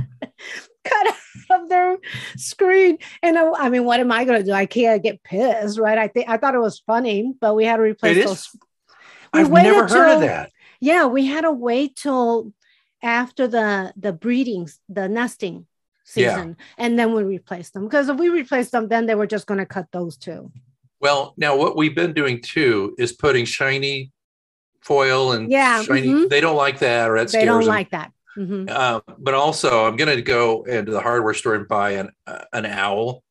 [0.85, 1.07] cut
[1.51, 1.99] out of their
[2.37, 2.99] screen.
[3.23, 4.53] And I, I mean, what am I going to do?
[4.53, 5.99] I can't get pissed, right?
[5.99, 8.39] I think I thought it was funny, but we had to replace It those.
[8.39, 8.57] is.
[9.33, 10.53] I've never heard till- of that.
[10.81, 12.53] Yeah, we had to wait till
[13.03, 15.67] after the the breedings, the nesting
[16.17, 16.35] Yeah.
[16.35, 17.85] season, and then we replace them.
[17.85, 20.51] Because if we replace them, then they were just going to cut those too.
[21.01, 24.13] Well, now what we've been doing too is putting shiny
[24.81, 26.09] foil and Yeah, shiny.
[26.09, 26.29] mhm.
[26.29, 27.69] They don't like that, or that They don't them.
[27.69, 28.13] like that.
[28.37, 28.71] Mhm.
[28.71, 32.45] Uh, but also, I'm going to go into the hardware store and buy an uh,
[32.53, 33.23] an owl,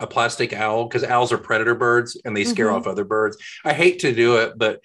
[0.00, 2.74] a plastic owl, because owls are predator birds and they scare Mhm.
[2.74, 3.36] off other birds.
[3.64, 4.80] I hate to do it, but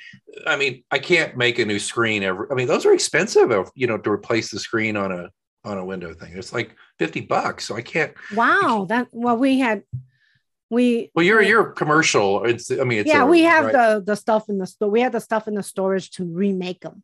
[0.45, 2.47] I mean, I can't make a new screen every.
[2.51, 5.29] I mean, those are expensive, you know, to replace the screen on a
[5.63, 6.33] on a window thing.
[6.35, 8.13] It's like fifty bucks, so I can't.
[8.35, 9.83] Wow, that well, we had
[10.69, 12.43] we Well, you're you're commercial.
[12.45, 13.73] It's I mean, it's yeah, a- we have right.
[13.73, 14.89] the the stuff in the store.
[14.89, 17.03] We had the stuff in the storage to remake them.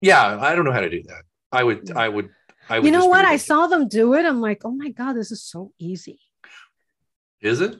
[0.00, 1.22] Yeah, I don't know how to do that.
[1.52, 2.28] I would, I would,
[2.68, 2.84] I would.
[2.84, 3.24] You know what?
[3.24, 4.26] I saw them do it.
[4.26, 6.20] I'm like, oh my god, this is so easy.
[7.40, 7.76] Is it?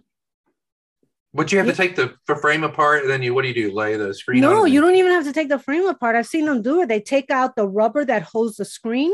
[1.35, 3.75] But you have to take the frame apart, and then you what do you do?
[3.75, 4.41] Lay the screen?
[4.41, 6.17] No, you don't even have to take the frame apart.
[6.17, 6.89] I've seen them do it.
[6.89, 9.13] They take out the rubber that holds the screen,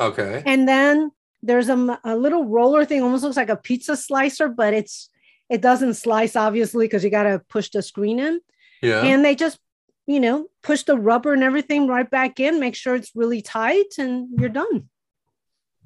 [0.00, 0.42] Okay.
[0.46, 1.10] and then
[1.42, 5.08] there's a, a little roller thing, almost looks like a pizza slicer, but it's
[5.50, 8.40] it doesn't slice obviously because you got to push the screen in,
[8.80, 9.02] Yeah.
[9.02, 9.58] and they just
[10.06, 13.98] you know push the rubber and everything right back in, make sure it's really tight,
[13.98, 14.88] and you're done.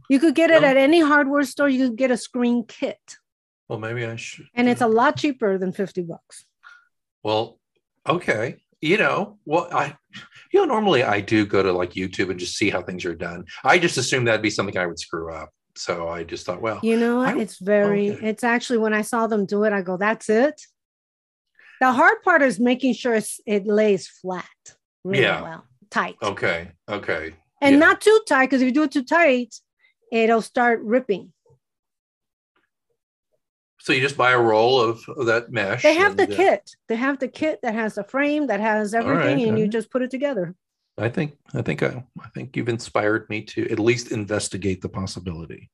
[0.08, 1.68] You could get it at any hardware store.
[1.68, 3.16] You could get a screen kit,
[3.66, 4.46] well, maybe I should.
[4.54, 6.44] and it's a lot cheaper than fifty bucks.
[7.24, 7.58] Well,
[8.08, 8.58] okay.
[8.86, 9.96] You know, well, I,
[10.52, 13.16] you know, normally I do go to like YouTube and just see how things are
[13.16, 13.44] done.
[13.64, 15.50] I just assumed that'd be something I would screw up.
[15.76, 17.20] So I just thought, well, You know.
[17.20, 18.28] I- it's very, okay.
[18.28, 20.62] it's actually when I saw them do it, I go, that's it.
[21.80, 24.46] The hard part is making sure it's, it lays flat
[25.04, 25.42] really Yeah.
[25.42, 27.34] well, tight, okay, okay.
[27.60, 27.78] and yeah.
[27.78, 29.54] not too tight because if you do it too tight,
[30.12, 31.32] it'll start ripping.
[33.86, 35.84] So you just buy a roll of, of that mesh.
[35.84, 36.74] They have the uh, kit.
[36.88, 39.72] They have the kit that has the frame that has right, everything, and you right.
[39.72, 40.56] just put it together.
[40.98, 44.88] I think, I think, I, I think you've inspired me to at least investigate the
[44.88, 45.70] possibility.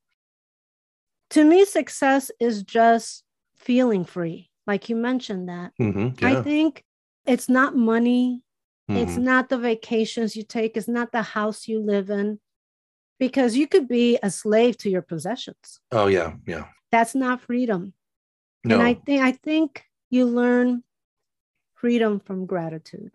[1.31, 3.25] To me, success is just
[3.57, 4.51] feeling free.
[4.67, 5.73] like you mentioned that.
[5.81, 6.85] Mhm, I think
[7.27, 8.43] it's not money,
[8.89, 9.23] it's Mhm.
[9.23, 12.39] not the vacations you take, it's not the house you live in,
[13.19, 15.81] because you could be a slave to your possessions.
[15.91, 16.67] Oh yeah, yeah.
[16.93, 17.95] That's not freedom.
[18.65, 20.83] No, And I think I think you learn
[21.75, 23.11] freedom from gratitude.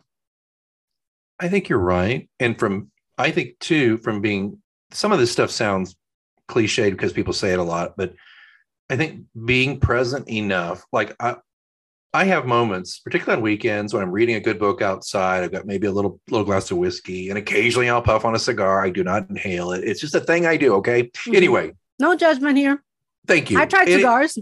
[1.39, 2.29] I think you're right.
[2.39, 5.95] And from I think too, from being some of this stuff sounds
[6.49, 8.13] cliched because people say it a lot, but
[8.89, 11.37] I think being present enough, like I
[12.13, 15.43] I have moments, particularly on weekends when I'm reading a good book outside.
[15.43, 18.39] I've got maybe a little little glass of whiskey, and occasionally I'll puff on a
[18.39, 18.83] cigar.
[18.83, 19.83] I do not inhale it.
[19.83, 20.73] It's just a thing I do.
[20.75, 21.03] Okay.
[21.03, 21.35] Mhm.
[21.35, 22.83] Anyway, No judgment here.
[23.27, 23.59] thank you.
[23.59, 24.37] I tried And it- cigars.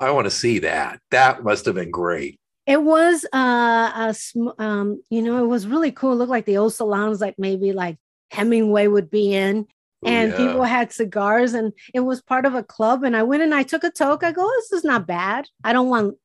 [0.00, 1.00] I want to see that.
[1.10, 2.38] That must have been great.
[2.66, 6.12] It was uh a sm- um you know it was really cool.
[6.12, 7.96] It looked like the old salons like maybe like
[8.30, 9.66] Hemingway would be in
[10.04, 10.36] and yeah.
[10.36, 13.62] people had cigars and it was part of a club and I went and I
[13.62, 14.22] took a toke.
[14.22, 15.46] I go, this is not bad.
[15.64, 16.16] I don't want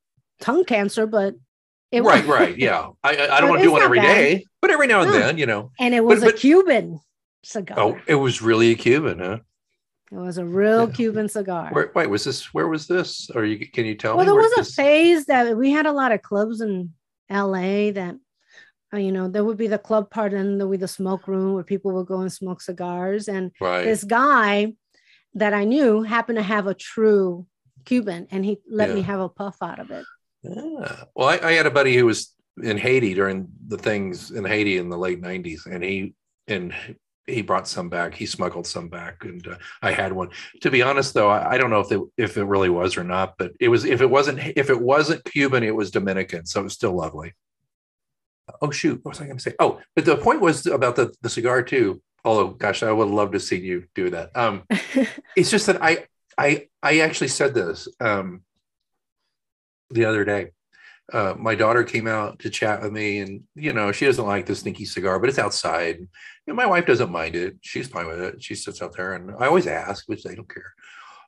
[0.41, 1.35] tongue cancer, but
[1.91, 2.49] it right, was, right.
[2.49, 2.57] Right.
[2.57, 2.89] Yeah.
[3.03, 4.13] I, I don't want to do one every bad.
[4.15, 5.17] day, but every now and No.
[5.17, 5.71] then, you know.
[5.79, 6.99] And it was but- a Cuban
[7.43, 7.79] cigar.
[7.79, 9.39] Oh, it was really a Cuban, huh?
[10.13, 10.93] It was a real Yeah.
[10.93, 11.69] Cuban cigar.
[11.71, 12.53] Where, wait, was this?
[12.53, 13.31] Where was this?
[13.33, 14.31] Or you can you tell well, me?
[14.31, 16.93] Well, there was a this- phase that we had a lot of clubs in
[17.31, 18.15] LA that,
[18.93, 21.27] uh, you know, there would be the club part and there would be the smoke
[21.27, 23.27] room where people would go and smoke cigars.
[23.27, 23.83] And right.
[23.83, 24.73] this guy
[25.33, 27.47] that I knew happened to have a true
[27.85, 30.05] Cuban and he let me have a puff out of it.
[30.43, 31.03] Yeah.
[31.15, 34.77] Well, I, I had a buddy who was in Haiti during the things in Haiti
[34.77, 36.13] in the late '90s, and he
[36.47, 36.73] and
[37.27, 38.15] he brought some back.
[38.15, 40.29] He smuggled some back, and uh, I had one.
[40.61, 43.03] To be honest, though, I, I don't know if it, if it really was or
[43.03, 43.85] not, but it was.
[43.85, 47.33] If it wasn't, if it wasn't Cuban, it was Dominican, so it was still lovely.
[48.61, 49.53] Oh shoot, what was I going to say?
[49.59, 52.01] Oh, but the point was about the the cigar too.
[52.25, 54.35] Although, gosh, I would love to see you do that.
[54.35, 54.63] Um,
[55.35, 56.05] it's just that I
[56.37, 58.41] I I actually said this um,
[59.89, 60.51] the other day.
[61.11, 64.45] Uh, my daughter came out to chat with me, and you know she doesn't like
[64.45, 65.97] the stinky cigar, but it's outside.
[65.99, 66.07] You
[66.47, 68.41] know, my wife doesn't mind it; she's fine with it.
[68.41, 70.73] She sits out there, and I always ask, which they don't care.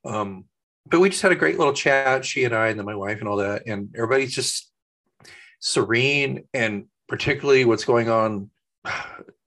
[0.05, 0.45] Um,
[0.85, 3.19] but we just had a great little chat, she and I, and then my wife
[3.19, 4.71] and all that, and everybody's just
[5.59, 8.49] serene, and particularly what's going on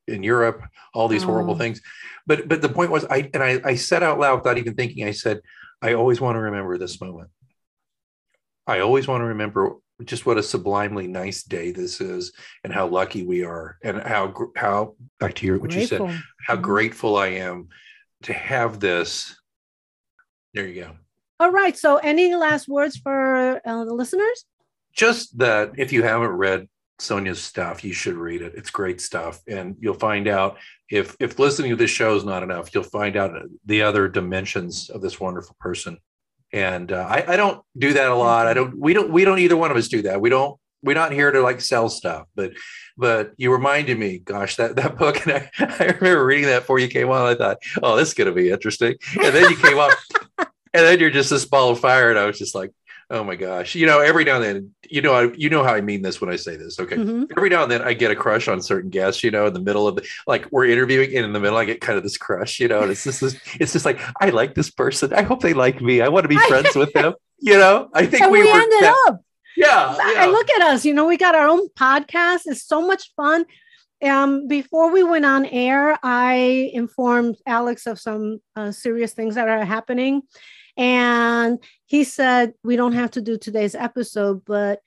[0.08, 0.62] in Europe,
[0.92, 1.58] all these horrible Oh.
[1.58, 1.80] things.
[2.26, 5.06] But but the point was, I and I, I said out loud without even thinking,
[5.06, 5.40] I said,
[5.80, 7.30] I always want to remember this moment.
[8.66, 12.32] I always want to remember just what a sublimely nice day this is,
[12.64, 16.22] and how lucky we are, and how how back to your what you said, Grateful.
[16.46, 16.62] how Mhm.
[16.62, 17.68] grateful I am
[18.22, 19.36] to have this.
[20.54, 20.96] There you go.
[21.40, 21.76] All right.
[21.76, 24.44] So, any last words for uh, the listeners?
[24.92, 26.68] Just that if you haven't read
[26.98, 28.54] Sonia's stuff, you should read it.
[28.56, 30.58] It's great stuff, and you'll find out
[30.90, 33.30] if if listening to this show is not enough, you'll find out
[33.66, 35.98] the other dimensions of this wonderful person.
[36.52, 38.46] And uh, I, I don't do that a lot.
[38.46, 38.78] I don't.
[38.78, 39.10] We don't.
[39.10, 39.38] We don't.
[39.38, 40.20] Either one of us do that.
[40.20, 40.58] We don't.
[40.82, 42.26] We're not here to like sell stuff.
[42.34, 42.52] But
[42.96, 44.18] but you reminded me.
[44.18, 47.26] Gosh, that that book, and I, I remember reading that before you came on.
[47.26, 48.94] I thought, oh, this is going to be interesting.
[49.22, 49.92] And then you came up,
[50.38, 52.72] and then you're just this ball of fire, and I was just like,
[53.10, 53.74] oh my gosh.
[53.74, 56.20] You know, every now and then, you know, I, you know how I mean this
[56.20, 56.78] when I say this.
[56.78, 57.26] Okay Mhm.
[57.36, 59.60] every now and then I get a crush on certain guests, you know, in the
[59.60, 62.16] middle of the like we're interviewing and in the middle I get kind of this
[62.18, 65.12] crush, you know, and it's just this, it's just like I like this person.
[65.14, 66.00] I hope they like me.
[66.02, 67.14] I want to be friends with them.
[67.38, 69.20] You know, I think we, we, were ended that- up.
[69.56, 70.24] yeah, yeah.
[70.24, 70.84] And look at us.
[70.84, 72.42] You know, we got our own podcast.
[72.46, 73.44] It's so much fun.
[74.02, 79.48] Um, before we went on air, I informed Alex of some uh, serious things that
[79.48, 80.22] are happening.
[80.78, 84.80] And he said, We don't have to do today's episode, but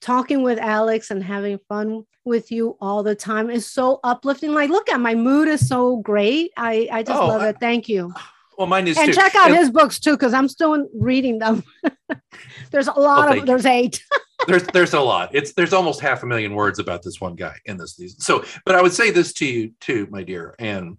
[0.00, 4.52] talking with Alex and having fun with you all the time is so uplifting.
[4.52, 6.52] Like, look at my mood is so great.
[6.56, 7.56] I, I just Oh, love it.
[7.58, 8.12] Thank you.
[8.58, 9.14] well, mine is And too.
[9.14, 11.64] check out And his books too, because I'm still reading them.
[12.70, 14.04] there's a lot thank of there's eight.
[14.46, 15.34] there's there's a lot.
[15.34, 18.20] It's there's almost half a million words about this one guy in this season.
[18.20, 20.98] So, but I would say this to you too, my dear, and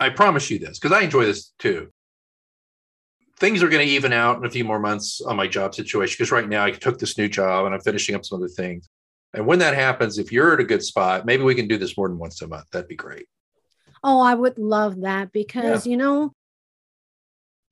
[0.00, 1.90] I promise you this because I enjoy this too.
[3.38, 6.14] Things are going to even out in a few more months on my job situation
[6.16, 8.88] because right now I took this new job and I'm finishing up some other things.
[9.34, 11.96] And when that happens, if you're at a good spot, maybe we can do this
[11.96, 12.66] more than once a month.
[12.70, 13.26] That'd be great.
[14.04, 16.32] Oh, I would love that because you know,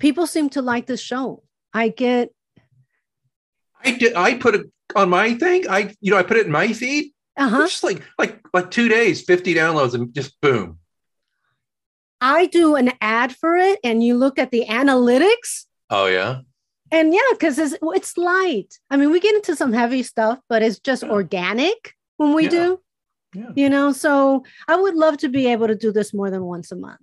[0.01, 1.43] people seem to like the show.
[1.73, 2.31] I get
[3.85, 4.15] I did.
[4.15, 5.69] I put it on my thing.
[5.69, 7.13] I you know I put it in my feed.
[7.37, 7.63] uh-huh.
[7.63, 10.79] It's just like like like two days, fifty downloads, and just boom.
[12.23, 16.41] I do an ad for it and you look at the analytics Oh yeah.
[16.91, 18.79] and yeah, because it's it's light.
[18.91, 21.11] I mean, we get into some heavy stuff, but it's just Yeah.
[21.11, 22.51] organic when we Yeah.
[22.51, 22.81] do,
[23.35, 23.51] Yeah.
[23.57, 23.93] you know.
[23.93, 27.01] So I would love to be able to do this more than once a month.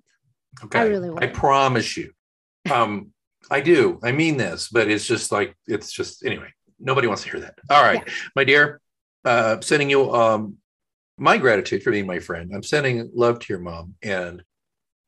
[0.63, 0.79] Okay.
[0.79, 1.23] I really want.
[1.23, 2.11] I promise you.
[2.71, 3.11] Um,
[3.51, 3.99] I do.
[4.03, 6.51] I mean this, but it's just like it's just anyway.
[6.79, 7.55] Nobody wants to hear that.
[7.69, 8.79] All right, my dear,
[9.25, 10.57] uh, sending you um,
[11.17, 12.51] my gratitude for being my friend.
[12.55, 14.41] I'm sending love to your mom, and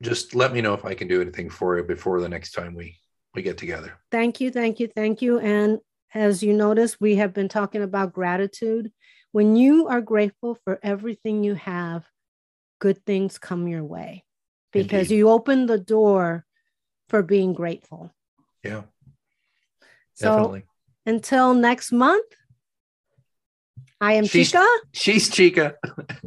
[0.02, 2.74] just let me know if I can do anything for you before the next time
[2.74, 2.98] we
[3.34, 3.98] we get together.
[4.10, 5.38] Thank you, thank you, thank you.
[5.38, 5.78] And
[6.12, 8.92] as you notice, we have been talking about gratitude.
[9.30, 12.04] When you are grateful for everything you have,
[12.78, 14.24] good things come your way
[14.72, 15.16] because Indeed.
[15.16, 16.44] you open the door
[17.08, 18.12] for being grateful.
[18.62, 18.82] Yeah.
[20.18, 20.60] Definitely.
[20.60, 20.66] So
[21.06, 22.26] until next month,
[24.02, 24.66] I am she's, Chica.
[24.90, 25.74] She's Chica.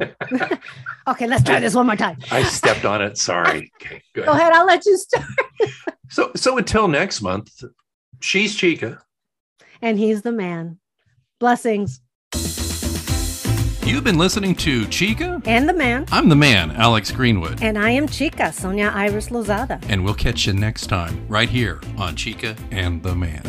[1.08, 2.16] okay, let's try this one more time.
[2.30, 3.18] I stepped on it.
[3.18, 3.70] Sorry.
[3.86, 4.26] Okay, go ahead.
[4.26, 4.52] Go ahead.
[4.52, 5.24] I'll let you start.
[6.08, 7.62] so, so until next month,
[8.20, 8.98] she's Chica,
[9.82, 10.78] and he's the man.
[11.38, 12.00] Blessings.
[13.84, 16.06] You've been listening to Chica and the man.
[16.10, 17.62] I'm the man, Alex Greenwood.
[17.62, 19.84] And I am Chica, Sonia Iris Lozada.
[19.88, 23.42] And we'll catch you next time, right here on Chica and the Man.